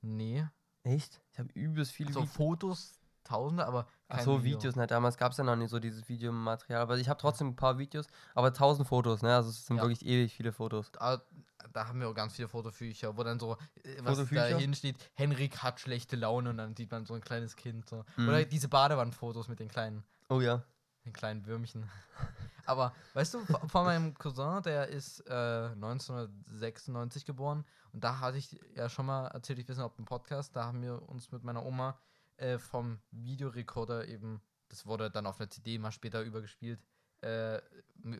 [0.00, 0.46] Nee.
[0.82, 1.20] Echt?
[1.32, 2.34] Ich habe übelst viele So Videos.
[2.34, 3.86] Fotos, tausende, aber.
[4.08, 4.58] Ach so, Video.
[4.58, 4.86] Videos, ne?
[4.86, 6.80] Damals gab es ja noch nicht so dieses Videomaterial.
[6.80, 9.34] Aber ich habe trotzdem ein paar Videos, aber tausend Fotos, ne?
[9.34, 9.82] Also es sind Ja.
[9.82, 10.92] wirklich ewig viele Fotos.
[10.92, 11.20] da,
[11.72, 15.58] da haben wir auch ganz viele Fotobücher, wo dann so, äh, was da hinsteht, Henrik
[15.62, 17.88] hat schlechte Laune und dann sieht man so ein kleines Kind.
[17.88, 18.04] So.
[18.16, 18.28] Mhm.
[18.28, 20.62] Oder diese Badewandfotos mit den kleinen, Oh ja.
[21.04, 21.88] den kleinen Würmchen.
[22.66, 28.58] Aber weißt du, von meinem Cousin, der ist äh, 1996 geboren und da hatte ich
[28.74, 31.64] ja schon mal erzählt, ich nicht, ob im Podcast, da haben wir uns mit meiner
[31.64, 31.98] Oma
[32.36, 36.80] äh, vom Videorekorder eben, das wurde dann auf einer CD mal später übergespielt,
[37.22, 37.60] äh,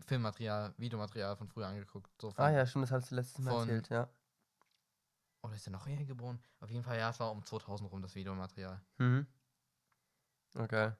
[0.06, 2.10] Filmmaterial, Videomaterial von früher angeguckt.
[2.20, 4.08] So von, Ah ja, stimmt, das hast du letztes Mal von- erzählt, ja.
[5.42, 6.40] Oder ist er noch eher geboren?
[6.60, 8.80] Auf jeden Fall, ja, es war um 2000 rum, das Videomaterial.
[8.98, 9.26] Mhm.
[10.54, 10.92] Okay.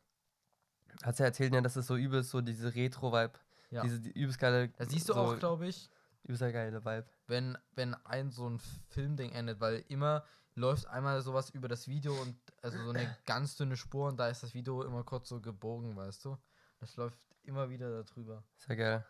[1.03, 3.39] Hast ja erzählt, ja, dass es so übelst so diese Retro-Vibe,
[3.71, 3.83] Ja.
[3.83, 4.69] diese die übelst geile.
[4.69, 5.91] Da siehst du so auch, glaube ich,
[6.23, 7.07] Übelst geile Vibe.
[7.27, 10.25] wenn, wenn ein so ein Filmding endet, weil immer
[10.57, 14.29] läuft einmal sowas über das Video und also so eine ganz dünne Spur und da
[14.29, 16.37] ist das Video immer kurz so gebogen, weißt du?
[16.79, 18.43] Das läuft immer wieder darüber.
[18.57, 19.07] Sehr geil.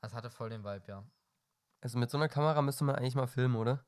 [0.00, 1.04] Das hatte voll den Vibe, ja.
[1.80, 3.84] Also mit so einer Kamera müsste man eigentlich mal filmen, oder?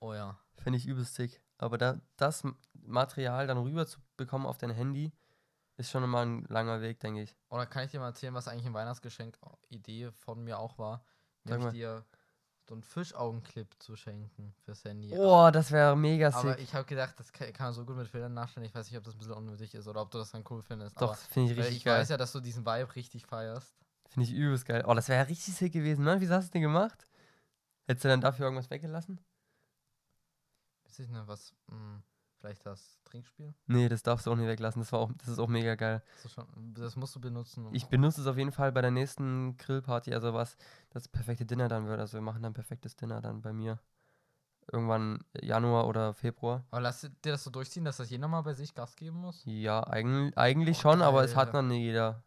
[0.00, 0.38] Oh ja.
[0.56, 1.42] Finde ich übelst sick.
[1.56, 5.12] Aber da, das Material dann rüber zu bekommen auf dein Handy,
[5.76, 7.36] ist schon mal ein langer Weg, denke ich.
[7.48, 11.04] Oder kann ich dir mal erzählen, was eigentlich ein Weihnachtsgeschenk Idee von mir auch war?
[11.44, 11.72] Sag Nämlich mal.
[11.72, 12.06] dir
[12.68, 15.12] so einen Fischaugenclip zu schenken fürs Handy.
[15.16, 16.62] Oh, das wäre mega Aber sick.
[16.62, 18.66] ich habe gedacht, das kann, kann man so gut mit Filtern nachstellen.
[18.66, 20.62] Ich weiß nicht, ob das ein bisschen unnötig ist oder ob du das dann cool
[20.62, 21.00] findest.
[21.00, 22.00] Doch, aber finde ich weil richtig ich geil.
[22.00, 23.74] weiß ja, dass du diesen Vibe richtig feierst.
[24.10, 24.84] Finde ich übelst geil.
[24.86, 26.04] Oh, das wäre ja richtig sick gewesen.
[26.04, 27.06] Mann, wie hast du den gemacht?
[27.86, 29.20] Hättest du dann dafür irgendwas weggelassen?
[30.84, 32.02] Weiß ich nicht, was, mh,
[32.38, 33.54] vielleicht das Trinkspiel?
[33.66, 34.80] Nee, das darfst du auch nicht weglassen.
[34.82, 36.02] Das, war auch, das ist auch mega geil.
[36.22, 37.68] Das, schon, das musst du benutzen.
[37.72, 40.56] Ich benutze es auf jeden Fall bei der nächsten Grillparty, also was
[40.90, 42.00] das perfekte Dinner dann wird.
[42.00, 43.78] Also wir machen dann perfektes Dinner dann bei mir.
[44.70, 46.62] Irgendwann Januar oder Februar.
[46.70, 49.42] aber lass dir das so durchziehen, dass das jeder mal bei sich Gas geben muss?
[49.46, 51.62] Ja, eigentlich, eigentlich Oh, schon, aber es hat geil.
[51.62, 52.22] noch nie jeder.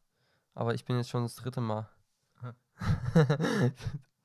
[0.56, 1.88] Aber ich bin jetzt schon das dritte Mal.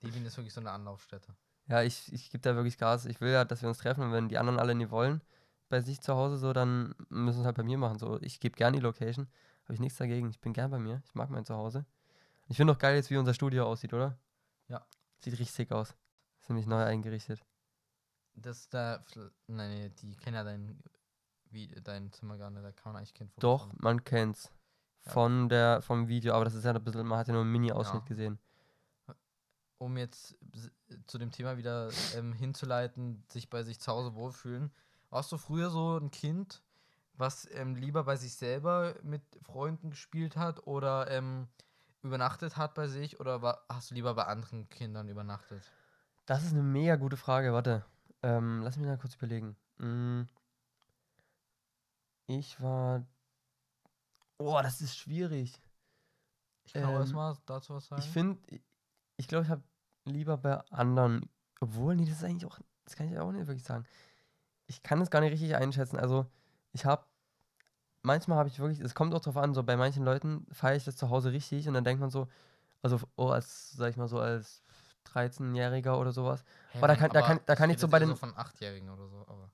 [0.02, 1.34] Devin ist wirklich so eine Anlaufstätte.
[1.68, 3.04] ja, ich, ich gebe da wirklich Gas.
[3.06, 5.20] Ich will ja, dass wir uns treffen und wenn die anderen alle nie wollen,
[5.68, 7.98] bei sich zu Hause so, dann müssen es halt bei mir machen.
[7.98, 9.28] So, ich gebe gern die Location.
[9.64, 10.30] Habe ich nichts dagegen.
[10.30, 11.02] Ich bin gern bei mir.
[11.04, 11.84] Ich mag mein Zuhause.
[12.48, 14.16] Ich finde auch geil jetzt, wie unser Studio aussieht, oder?
[14.68, 14.86] Ja.
[15.18, 15.96] Sieht richtig sick aus.
[16.40, 17.44] Ist nämlich neu eingerichtet.
[18.34, 20.78] Das Fl- nein, nee, die kennen ja dein,
[21.50, 23.76] wie, dein Zimmer gar nicht, da kann man eigentlich kein Foto Doch, von.
[23.80, 24.52] man kennt's.
[25.06, 25.12] Ja.
[25.12, 27.52] Von der, vom Video, aber das ist ja ein bisschen, man hat ja nur einen
[27.52, 28.08] Mini-Ausschnitt Ja.
[28.08, 28.38] gesehen.
[29.78, 30.36] Um jetzt
[31.06, 34.70] zu dem Thema wieder ähm, hinzuleiten, sich bei sich zu Hause wohlfühlen.
[35.16, 36.62] Warst du früher so ein Kind,
[37.14, 41.48] was ähm, lieber bei sich selber mit Freunden gespielt hat oder ähm,
[42.02, 45.72] übernachtet hat bei sich oder war, hast du lieber bei anderen Kindern übernachtet?
[46.26, 47.82] Das ist eine mega gute Frage, warte.
[48.22, 49.56] Ähm, lass mich mal kurz überlegen.
[49.78, 50.24] Mm.
[52.26, 53.02] Ich war.
[54.36, 55.62] Oh, das ist schwierig.
[56.64, 58.02] Ich kann auch Ähm, erstmal dazu was sagen.
[58.02, 58.60] Ich finde,
[59.16, 59.62] ich glaube, ich habe
[60.04, 61.30] lieber bei anderen.
[61.60, 62.58] Obwohl, nee, das ist eigentlich auch.
[62.84, 63.86] Das kann ich auch nicht wirklich sagen.
[64.66, 65.98] Ich kann es gar nicht richtig einschätzen.
[65.98, 66.26] Also,
[66.72, 67.04] ich habe.
[68.02, 68.80] Manchmal habe ich wirklich.
[68.80, 71.66] Es kommt auch drauf an, so bei manchen Leuten feiere ich das zu Hause richtig
[71.68, 72.28] und dann denkt man so.
[72.82, 74.62] Also, oh, als, sag ich mal so, als
[75.12, 76.44] 13-Jähriger oder sowas.
[76.72, 79.08] Hä, aber da kann- da kann- da kann ich so bei den- von Achtjährigen oder
[79.08, 79.50] so, aber,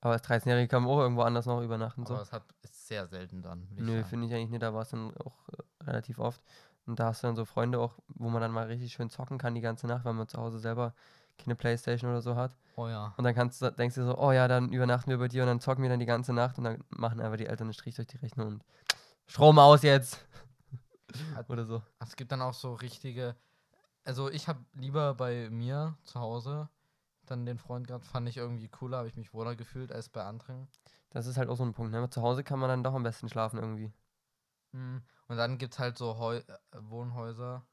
[0.00, 2.04] Aber als 13-Jähriger kann man auch irgendwo anders noch übernachten.
[2.04, 2.14] So.
[2.14, 3.66] aber es hat, ist sehr selten dann.
[3.76, 4.62] Nö, finde ich eigentlich nicht.
[4.62, 6.42] Da war es dann auch äh, relativ oft.
[6.86, 9.38] Und da hast du dann so Freunde auch, wo man dann mal richtig schön zocken
[9.38, 10.92] kann die ganze Nacht, weil man zu Hause selber
[11.38, 12.56] keine Playstation oder so hat.
[12.76, 13.14] Oh ja.
[13.16, 15.48] Und dann kannst du, denkst du so, oh ja, dann übernachten wir bei dir und
[15.48, 17.94] dann zocken wir dann die ganze Nacht und dann machen einfach die Eltern einen Strich
[17.94, 18.64] durch die Rechnung und
[19.26, 20.24] Strom aus jetzt.
[21.48, 21.82] Oder so.
[22.00, 23.36] Es gibt dann auch so richtige.
[24.04, 26.68] Also ich habe lieber bei mir zu Hause
[27.26, 30.22] dann den Freund gehabt, fand ich irgendwie cooler, habe ich mich wohler gefühlt als bei
[30.24, 30.68] anderen.
[31.10, 31.92] Das ist halt auch so ein Punkt.
[31.92, 32.10] Ne?
[32.10, 33.92] Zu Hause kann man dann doch am besten schlafen irgendwie.
[34.72, 36.42] Mm, Und dann gibt es halt so Heu äh,
[36.76, 37.64] Wohnhäuser,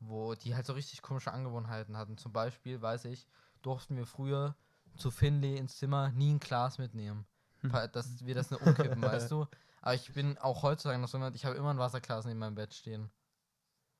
[0.00, 2.18] wo die halt so richtig komische Angewohnheiten hatten.
[2.18, 3.26] Zum Beispiel, weiß ich,
[3.62, 4.54] durften wir früher
[4.96, 7.26] zu Finley ins Zimmer nie ein Glas mitnehmen.
[7.60, 7.72] Hm.
[7.92, 9.46] Dass wir das nicht umkippen, weißt du?
[9.82, 12.54] Aber ich bin auch heutzutage noch so jemand, ich habe immer ein Wasserglas neben meinem
[12.54, 13.10] Bett stehen.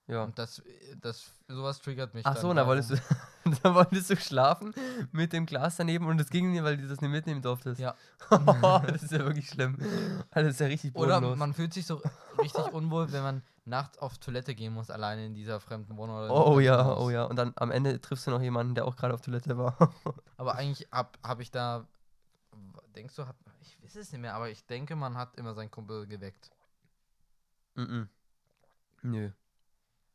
[0.09, 0.23] Ja.
[0.23, 0.63] Und das,
[1.01, 2.25] das, sowas triggert mich.
[2.25, 2.97] Ach so, da wolltest du,
[3.63, 4.73] da wolltest du schlafen
[5.11, 7.81] mit dem Glas daneben und es ging nicht, weil du das nicht mitnehmen durftest.
[7.81, 7.97] Ja.
[8.87, 9.77] das ist ja wirklich schlimm.
[10.31, 11.39] Das ist ja richtig Oder bodenlos.
[11.39, 12.01] man fühlt sich so
[12.41, 16.17] richtig unwohl, wenn man nachts auf Toilette gehen muss, alleine in dieser fremden Wohnung.
[16.17, 17.01] Oder Oh diesem ja, Haus.
[17.01, 17.25] oh ja.
[17.25, 19.77] Und dann am Ende triffst du noch jemanden, der auch gerade auf Toilette war.
[20.37, 21.87] Aber eigentlich habe hab ich da.
[22.95, 25.71] Denkst du, hat, ich weiß es nicht mehr, aber ich denke, man hat immer seinen
[25.71, 26.51] Kumpel geweckt.
[27.75, 28.09] Mhm.
[29.03, 29.31] Nö.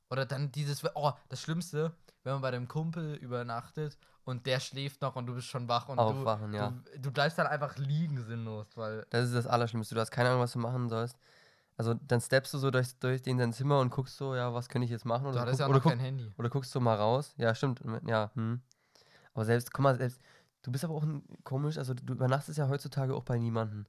[0.09, 5.01] Oder dann dieses, oh, das Schlimmste, wenn man bei dem Kumpel übernachtet und der schläft
[5.03, 6.73] noch und du bist schon wach und Aufwachen, du, ja.
[6.95, 9.05] du, du bleibst dann einfach liegen sinnlos, weil.
[9.11, 9.93] Das ist das Allerschlimmste.
[9.93, 11.19] Du hast keine Ahnung, was du machen sollst.
[11.81, 14.69] Also dann steppst du so durch, durch den sein Zimmer und guckst so, ja, was
[14.69, 15.23] könnte ich jetzt machen?
[15.23, 16.31] Du Oder, hattest guck, ja auch oder, guck, Handy.
[16.37, 17.33] oder guckst du mal raus.
[17.37, 17.81] Ja, stimmt.
[18.05, 18.61] Ja, hm.
[19.33, 20.21] Aber selbst, guck mal, selbst,
[20.61, 23.87] du bist aber auch ein, komisch, also du übernachtest ja heutzutage auch bei niemandem.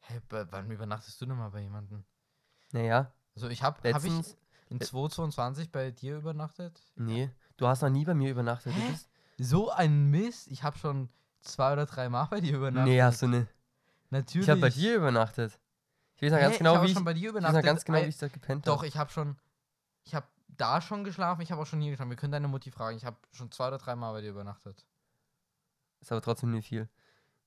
[0.00, 2.04] Hä, bei- wann übernachtest du denn mal bei jemandem?
[2.72, 4.12] Naja, Also ich habe hab ich
[4.68, 6.78] in 222 bei dir übernachtet.
[6.96, 8.74] nee, du hast noch nie bei mir übernachtet.
[9.38, 10.48] So ein Mist.
[10.48, 11.08] Ich habe schon
[11.40, 12.92] zwei oder drei Mal bei dir übernachtet.
[12.92, 13.48] nee, hast du nicht.
[14.10, 14.44] Natürlich.
[14.46, 15.58] Ich habe bei dir übernachtet.
[16.20, 16.42] Ich weiß noch Hä?
[16.42, 17.56] ganz ich genau, habe wie ich, schon bei dir ich weiß übernachtet.
[17.56, 18.86] noch ganz genau, wie ich da gepennt Doch, habe.
[18.86, 19.36] ich habe schon.
[20.04, 21.40] Ich habe da schon geschlafen.
[21.40, 22.10] Ich habe auch schon hier geschlafen.
[22.10, 22.96] Wir können deine Mutti fragen.
[22.96, 24.86] Ich habe schon zwei oder drei Mal bei dir übernachtet.
[26.00, 26.88] Ist aber trotzdem nicht viel.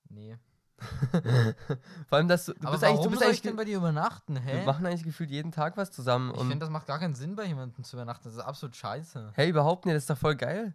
[0.09, 0.38] Nee.
[2.07, 3.65] Vor allem, dass du, du Aber bist eigentlich, du bist soll eigentlich, ich denn bei
[3.65, 4.36] dir übernachten?
[4.36, 4.65] wir Hä?
[4.65, 7.45] machen eigentlich gefühlt jeden Tag was zusammen Ich finde, das macht gar keinen Sinn, bei
[7.45, 8.23] jemandem zu übernachten.
[8.25, 9.31] Das ist absolut scheiße.
[9.36, 10.73] hey, überhaupt nicht, das ist doch voll geil.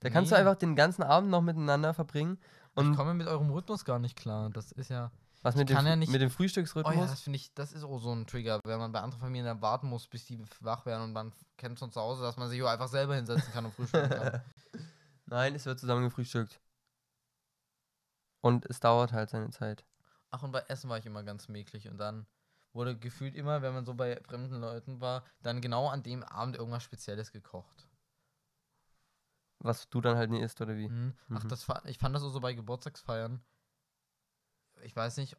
[0.00, 0.40] Da kannst du Nee.
[0.42, 2.38] einfach den ganzen Abend noch miteinander verbringen.
[2.72, 4.50] ich Und komme mit eurem Rhythmus gar nicht klar.
[4.50, 5.10] Das ist ja.
[5.48, 6.94] Was mit dem, kann ja nicht- mit dem Oh Frühstücksrhythmus?
[6.94, 9.46] ja, das finde ich, das ist auch so ein Trigger, wenn man bei anderen Familien
[9.46, 12.36] dann warten muss, bis die wach werden und man kennt es von zu Hause, dass
[12.36, 14.42] man sich auch einfach selber hinsetzen kann und frühstücken kann.
[15.26, 16.60] Nein, es wird zusammen gefrühstückt.
[18.40, 19.84] Und es dauert halt seine Zeit.
[20.30, 22.26] Ach, und bei Essen war ich immer ganz mäklig und dann
[22.72, 26.56] wurde gefühlt immer, wenn man so bei fremden Leuten war, dann genau an dem Abend
[26.56, 27.88] irgendwas Spezielles gekocht.
[29.60, 30.88] Was du dann halt nie isst, oder wie?
[30.88, 31.14] Mhm.
[31.34, 31.48] Ach, Mhm.
[31.48, 33.42] das ich fand das auch so bei Geburtstagsfeiern.
[34.82, 35.36] Ich weiß nicht,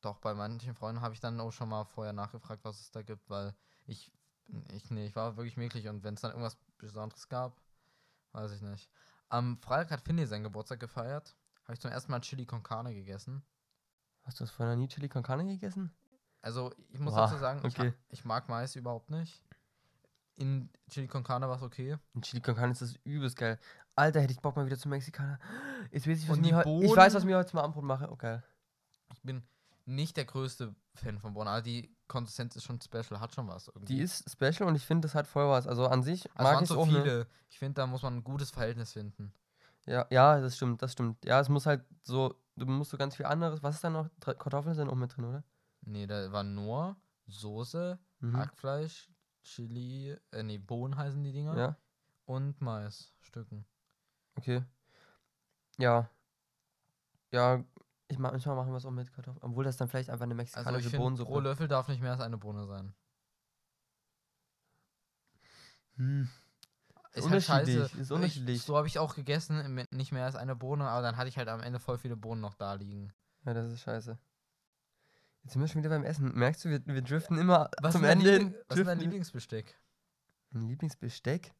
[0.00, 3.02] doch bei manchen Freunden habe ich dann auch schon mal vorher nachgefragt, was es da
[3.02, 3.54] gibt, weil
[3.86, 4.12] ich,
[4.72, 7.60] ich, nee, ich war wirklich mäklig und wenn es dann irgendwas Besonderes gab,
[8.32, 8.90] weiß ich nicht.
[9.28, 11.34] Am Freitag hat Finley seinen Geburtstag gefeiert.
[11.64, 13.42] Habe ich zum ersten Mal Chili con Carne gegessen.
[14.24, 15.94] Hast du das vorher nie Chili con Carne gegessen?
[16.42, 17.94] Also, ich muss Oha, dazu sagen, ich, okay.
[18.08, 19.44] ich mag Mais überhaupt nicht.
[20.36, 21.96] In Chili con Carne war es okay.
[22.14, 23.58] In Chili con Carne ist das übelst geil.
[23.94, 25.38] Alter, hätte ich Bock mal wieder zum Mexikaner.
[25.90, 27.84] Jetzt weiß ich, was Und ich mir Ich weiß, was ich mir heute zum Abendbrot
[27.84, 28.10] mache.
[28.10, 28.42] Oh, geil.
[29.14, 29.42] Ich bin
[29.84, 33.68] nicht der größte Fan von Bohnen, aber die Konsistenz ist schon special, hat schon was
[33.68, 33.94] irgendwie.
[33.94, 35.66] Die ist special und ich finde, das hat voll was.
[35.66, 37.02] Also an sich also mag waren ich so auch ne?
[37.02, 37.26] viele.
[37.50, 39.32] Ich finde, da muss man ein gutes Verhältnis finden.
[39.86, 41.24] Ja, ja, das stimmt, das stimmt.
[41.24, 43.62] Ja, es muss halt so, du musst so ganz viel anderes.
[43.62, 44.08] Was ist da noch?
[44.20, 45.42] Kartoffeln sind auch mit drin, oder?
[45.80, 46.96] Nee, da war nur
[47.26, 48.36] Soße, Mhm.
[48.36, 49.10] Hackfleisch,
[49.42, 51.76] Chili, äh, nee, Bohnen heißen die Dinger Ja,
[52.26, 53.66] und Maisstücken.
[54.36, 54.62] okay.
[55.78, 56.08] Ja.
[57.32, 57.64] Ja,
[58.12, 59.42] ich manchmal machen wir es auch mit Kartoffeln.
[59.42, 61.40] Obwohl das dann vielleicht einfach eine Also ich mexikanische finde, pro Bohnensuppe.
[61.40, 62.94] Löffel darf nicht mehr als eine Bohne sein.
[65.96, 66.28] Hm.
[67.14, 67.72] Ist halt scheiße.
[67.72, 68.56] unterschiedlich, ist unterschiedlich.
[68.56, 71.36] Ich, so habe ich auch gegessen, nicht mehr als eine Bohne, aber dann hatte ich
[71.36, 73.12] halt am Ende voll viele Bohnen noch da liegen.
[73.44, 74.18] Ja, das ist scheiße.
[75.42, 76.32] Jetzt sind wir schon wieder beim Essen.
[76.34, 78.54] Merkst du, wir, wir driften immer Was, zum ist dein, Ende hin.
[78.68, 79.78] was ist dein Lieblingsbesteck?
[80.50, 81.52] Mein Lieblingsbesteck?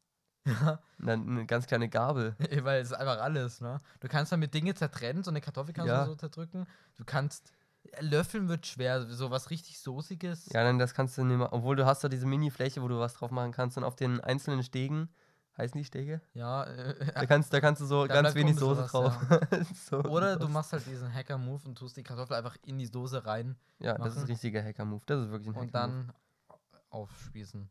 [0.45, 2.35] Ja, Dann eine ganz kleine Gabel.
[2.63, 3.79] weil es ist einfach alles, ne?
[4.01, 6.03] Du kannst damit Dinge zertrennen, so eine Kartoffel kannst Ja.
[6.03, 6.65] du so zerdrücken.
[6.97, 7.51] Du kannst.
[7.99, 10.47] Löffeln wird schwer, so was richtig Soßiges.
[10.53, 11.51] Ja, dann das kannst du nicht mehr.
[11.51, 13.77] Obwohl du hast da diese Mini-Fläche, wo du was drauf machen kannst.
[13.77, 15.09] Und auf den einzelnen Stegen,
[15.57, 16.21] heißen die Stege?
[16.33, 19.17] Ja, äh, Da kannst, da kannst du so ganz wenig Soße bisschen drauf.
[19.29, 22.85] was, so, Oder du machst halt diesen Hacker-Move und tust die Kartoffel einfach in die
[22.85, 24.23] Soße rein Ja, das ist machen.
[24.27, 25.01] ein richtiger Hacker-Move.
[25.05, 26.05] Das ist wirklich ein und Hacker-Move.
[26.07, 26.13] dann
[26.89, 27.69] aufspießen.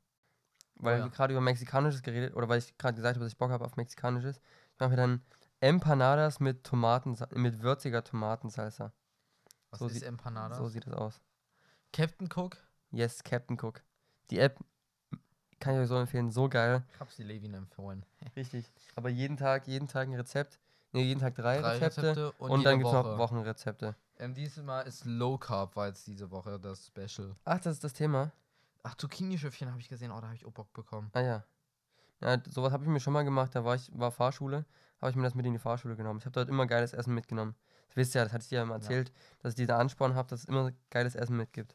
[0.77, 1.05] Weil ja.
[1.05, 3.65] wir gerade über Mexikanisches geredet, oder weil ich gerade gesagt habe, dass ich Bock habe
[3.65, 4.41] auf Mexikanisches.
[4.75, 5.23] Ich mache mir dann
[5.61, 8.93] Empanadas mit Tomaten, mit würziger Tomatensalsa.
[9.71, 10.57] Was So ist sieht- Empanada?
[10.57, 11.21] So sieht das aus.
[11.93, 12.57] Captain Cook?
[12.91, 13.83] Yes, Captain Cook.
[14.31, 14.59] Die App
[15.61, 16.83] kann ich euch so empfehlen, so geil.
[16.93, 18.05] Ich hab's die Levin empfohlen.
[18.37, 18.69] Richtig.
[18.97, 20.59] Aber jeden Tag, jeden Tag ein Rezept.
[20.93, 22.03] Ne, jeden Tag drei, Drei Rezepte.
[22.03, 23.09] Rezepte und, Und, dann gibt es Woche.
[23.11, 23.95] noch Wochenrezepte.
[24.19, 27.35] Ähm, dieses Mal ist Low Carb, war jetzt diese Woche das Special.
[27.45, 28.31] Ach, das ist das Thema.
[28.83, 30.11] Ach, Zucchini-Schöpfchen habe ich gesehen.
[30.11, 31.11] Oh, da habe ich auch Bock bekommen.
[31.13, 31.45] Ah ja.
[32.21, 33.55] Ja, sowas habe ich mir schon mal gemacht.
[33.55, 34.65] Da war ich, war Fahrschule,
[35.01, 36.19] habe ich mir das mit in die Fahrschule genommen.
[36.21, 37.55] Ich habe dort immer geiles Essen mitgenommen.
[37.89, 40.15] Das wisst ihr ja, das hatte ich dir ja immer erzählt, dass ich dieser Ansporn
[40.15, 41.75] habe, dass es immer geiles Essen mitgibt.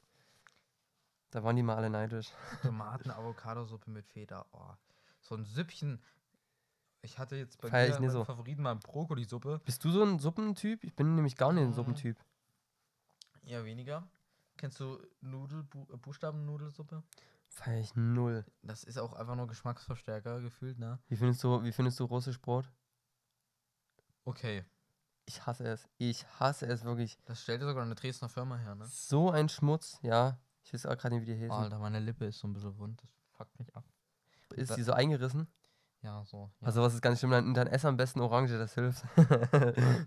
[1.31, 2.31] Da waren die mal alle neidisch.
[2.61, 4.45] Tomaten-Avocado-Suppe mit Feta.
[4.53, 4.71] Oh,
[5.19, 6.01] so ein Süppchen.
[7.01, 8.23] Ich hatte jetzt bei Feier mir so.
[8.23, 9.61] Favoriten mal Brokkoli-Suppe.
[9.65, 10.83] Bist du so ein Suppentyp?
[10.83, 11.73] Ich bin nämlich gar nicht ein Mm.
[11.73, 12.17] Suppentyp.
[13.43, 14.07] Eher weniger.
[14.57, 17.03] Kennst du Nudel, Bu äh, Buchstaben-Nudelsuppe?
[17.49, 18.45] Feier ich null.
[18.61, 20.99] Das ist auch einfach nur Geschmacksverstärker gefühlt, ne?
[21.07, 22.69] Wie findest du, wie findest du russisch Brot?
[24.25, 24.65] Okay.
[25.25, 25.87] Ich hasse es.
[25.97, 27.17] Ich hasse es wirklich.
[27.25, 28.85] Das stellt ja sogar eine Dresdner Firma her, ne?
[28.87, 30.39] So ein Schmutz, ja.
[30.63, 31.51] Ich weiß auch gerade nicht, wie die heißen.
[31.51, 33.01] Alter, meine Lippe ist so ein bisschen wund.
[33.01, 33.85] Das fuckt mich ab.
[34.55, 35.47] ist die so eingerissen?
[36.01, 36.51] Ja, so.
[36.61, 36.67] Ja.
[36.67, 39.03] Also was ist ganz schlimm, dann, dann ess am besten Orange, das hilft.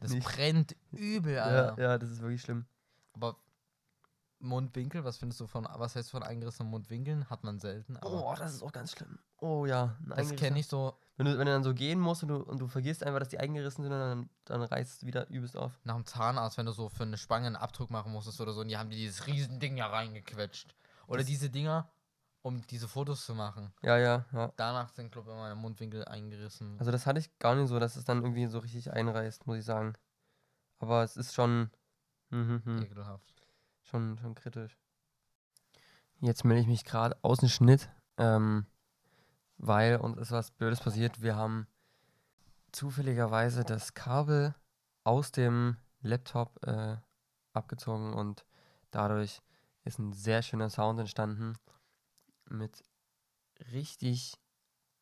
[0.01, 1.83] das brennt übel, ja, Alter.
[1.83, 2.67] ja, das ist wirklich schlimm.
[3.13, 3.37] Aber
[4.41, 7.29] Mundwinkel, was findest du von, was heißt von eingerissenen Mundwinkeln?
[7.31, 9.19] Hat man selten, Oh, das ist auch ganz schlimm.
[9.39, 9.97] Oh ja.
[10.07, 12.59] das kenne ich so Wenn du, wenn du dann so gehen musst und du, und
[12.59, 15.79] du vergisst einfach, dass die eingerissen sind, dann, dann reißt es wieder übelst auf.
[15.85, 18.61] nach dem Zahnarzt, wenn du so für eine Spange einen Abdruck machen musstest oder so,
[18.63, 20.75] und die haben dir dieses riesen Ding ja reingequetscht.
[21.07, 21.91] Oder Das- diese Dinger,
[22.43, 23.73] um diese Fotos zu machen.
[23.83, 24.53] Ja, ja, ja.
[24.57, 26.79] Danach sind, glaube ich, immer meine Mundwinkel eingerissen.
[26.79, 29.59] Also das hatte ich gar nicht so, dass es dann irgendwie so richtig einreißt, muss
[29.59, 29.93] ich sagen.
[30.79, 31.71] Aber es ist schon,
[32.31, 33.40] mhm, mhm, ekelhaft.
[33.91, 34.79] Schon, schon kritisch.
[36.21, 38.67] Jetzt melde ich mich gerade aus dem Schnitt, ähm,
[39.59, 41.23] weil uns ist was Blödes passiert.
[41.23, 41.67] Wir haben
[42.73, 44.55] zufälligerweise das Kabel
[45.05, 46.97] aus dem Laptop äh,
[47.53, 48.45] abgezogen und
[48.91, 49.41] dadurch
[49.85, 51.55] ist ein sehr schöner Sound entstanden
[52.49, 52.85] mit
[53.73, 54.35] richtig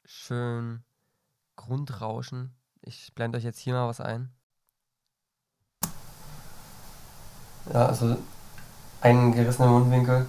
[0.05, 0.85] schön
[1.57, 2.55] Grundrauschen.
[2.81, 4.33] Ich blende euch jetzt hier mal was ein.
[7.73, 8.17] Ja, also
[9.01, 10.27] ein gerissener Mundwinkel.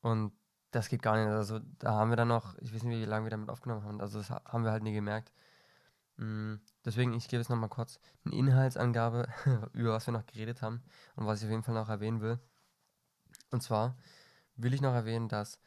[0.00, 0.32] Und
[0.70, 1.28] das geht gar nicht.
[1.28, 4.00] Also da haben wir dann noch, ich weiß nicht, wie lange wir damit aufgenommen haben.
[4.00, 5.32] Also das ha- haben wir halt nie gemerkt.
[6.16, 9.28] Mm, deswegen, ich gebe jetzt nochmal kurz eine Inhaltsangabe,
[9.72, 10.82] über was wir noch geredet haben
[11.16, 12.38] und was ich auf jeden Fall noch erwähnen will.
[13.50, 13.96] Und zwar
[14.56, 15.58] will ich noch erwähnen, dass.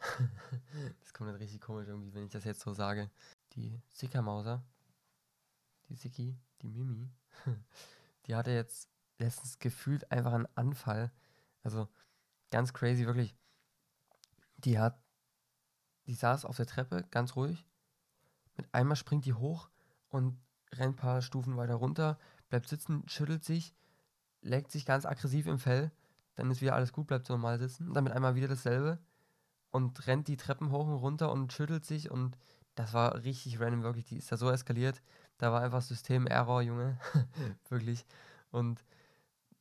[1.00, 3.10] das kommt jetzt richtig komisch irgendwie, wenn ich das jetzt so sage.
[3.54, 4.62] Die Sickermauser,
[5.88, 7.10] die Sicki, die Mimi,
[8.26, 11.12] die hatte jetzt letztens gefühlt einfach einen Anfall.
[11.62, 11.88] Also
[12.50, 13.34] ganz crazy, wirklich.
[14.58, 14.98] Die hat.
[16.06, 17.66] Die saß auf der Treppe, ganz ruhig.
[18.56, 19.68] Mit einmal springt die hoch
[20.08, 20.38] und
[20.72, 23.74] rennt ein paar Stufen weiter runter, bleibt sitzen, schüttelt sich,
[24.40, 25.90] leckt sich ganz aggressiv im Fell,
[26.34, 28.98] dann ist wieder alles gut, bleibt so normal sitzen, dann mit einmal wieder dasselbe
[29.70, 32.38] und rennt die Treppen hoch und runter und schüttelt sich und
[32.74, 35.02] das war richtig random, wirklich, die ist da so eskaliert,
[35.38, 36.98] da war einfach System-Error, Junge,
[37.68, 38.04] wirklich
[38.50, 38.84] und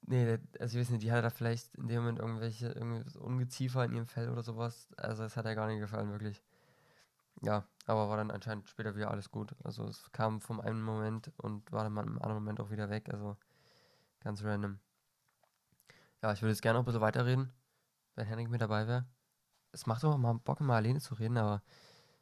[0.07, 3.85] nee, also ich weiß nicht, die hatte da vielleicht in dem Moment irgendwelche, irgendwelche Ungeziefer
[3.85, 6.41] in ihrem Fell oder sowas, also das hat ja gar nicht gefallen, wirklich.
[7.41, 9.55] Ja, aber war dann anscheinend später wieder alles gut.
[9.63, 13.09] Also es kam vom einen Moment und war dann im anderen Moment auch wieder weg.
[13.11, 13.37] Also
[14.21, 14.79] ganz random.
[16.23, 17.51] Ja, ich würde jetzt gerne noch ein bisschen weiterreden,
[18.15, 19.05] wenn Henrik mit dabei wäre.
[19.71, 21.61] Es macht auch mal Bock, mal alleine zu reden, aber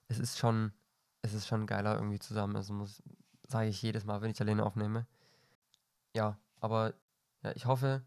[0.08, 0.74] es ist schon,
[1.22, 2.56] es ist schon geiler irgendwie zusammen.
[2.56, 3.04] Also muss,
[3.48, 5.08] sage ich jedes Mal, wenn ich alleine aufnehme.
[6.16, 6.94] Ja, aber
[7.44, 8.04] ja, ich hoffe,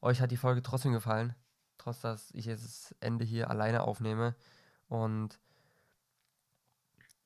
[0.00, 1.34] euch hat die Folge trotzdem gefallen.
[1.78, 4.34] Trotz dass ich jetzt das Ende hier alleine aufnehme.
[4.88, 5.38] Und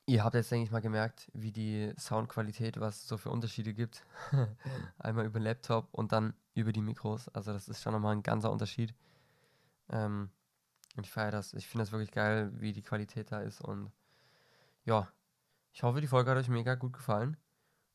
[0.07, 3.73] Ihr habt jetzt, denke ich mal, gemerkt, wie die Soundqualität, was es so für Unterschiede
[3.73, 4.05] gibt.
[4.99, 7.29] Einmal über den Laptop und dann über die Mikros.
[7.29, 8.95] Also das ist schon nochmal ein ganzer Unterschied.
[9.91, 10.31] Ähm,
[10.97, 11.55] und ich feiere das.
[11.55, 13.61] Ich finde das wirklich geil, wie die Qualität da ist.
[13.61, 13.93] Und
[14.85, 15.09] ja,
[15.73, 17.37] ich hoffe, die Folge hat euch mega gut gefallen.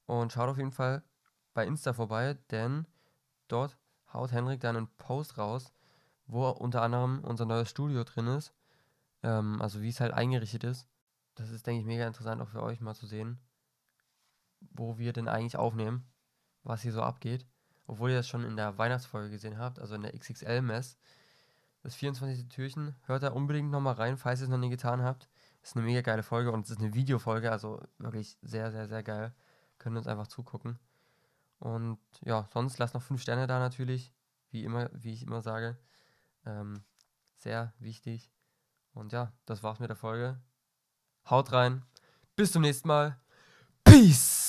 [0.05, 1.03] Und schaut auf jeden Fall
[1.53, 2.87] bei Insta vorbei, denn
[3.47, 3.77] dort
[4.13, 5.73] haut Henrik dann einen Post raus,
[6.27, 8.53] wo unter anderem unser neues Studio drin ist.
[9.23, 10.87] Ähm, also wie es halt eingerichtet ist
[11.37, 13.39] das ist, denke ich, mega interessant auch für euch mal zu sehen,
[14.71, 16.03] wo wir denn eigentlich aufnehmen,
[16.63, 17.45] was hier so abgeht.
[17.85, 20.97] Obwohl ihr das schon in der Weihnachtsfolge gesehen habt, also in der XXL-Mess.
[21.83, 22.49] Das 24.
[22.49, 25.29] Türchen, hört da unbedingt nochmal rein, falls ihr es noch nie getan habt.
[25.61, 29.03] Ist eine mega geile Folge und es ist eine Videofolge, also wirklich sehr, sehr, sehr
[29.03, 29.33] geil.
[29.77, 30.79] Können uns einfach zugucken.
[31.59, 34.13] Und ja, sonst lasst noch 5 Sterne da natürlich,
[34.49, 35.77] wie immer, wie ich immer sage.
[36.45, 36.83] Ähm,
[37.35, 38.31] sehr wichtig.
[38.93, 40.41] Und ja, das war's mit der Folge.
[41.29, 41.83] Haut rein.
[42.35, 43.19] Bis zum nächsten Mal.
[43.83, 44.46] Peace.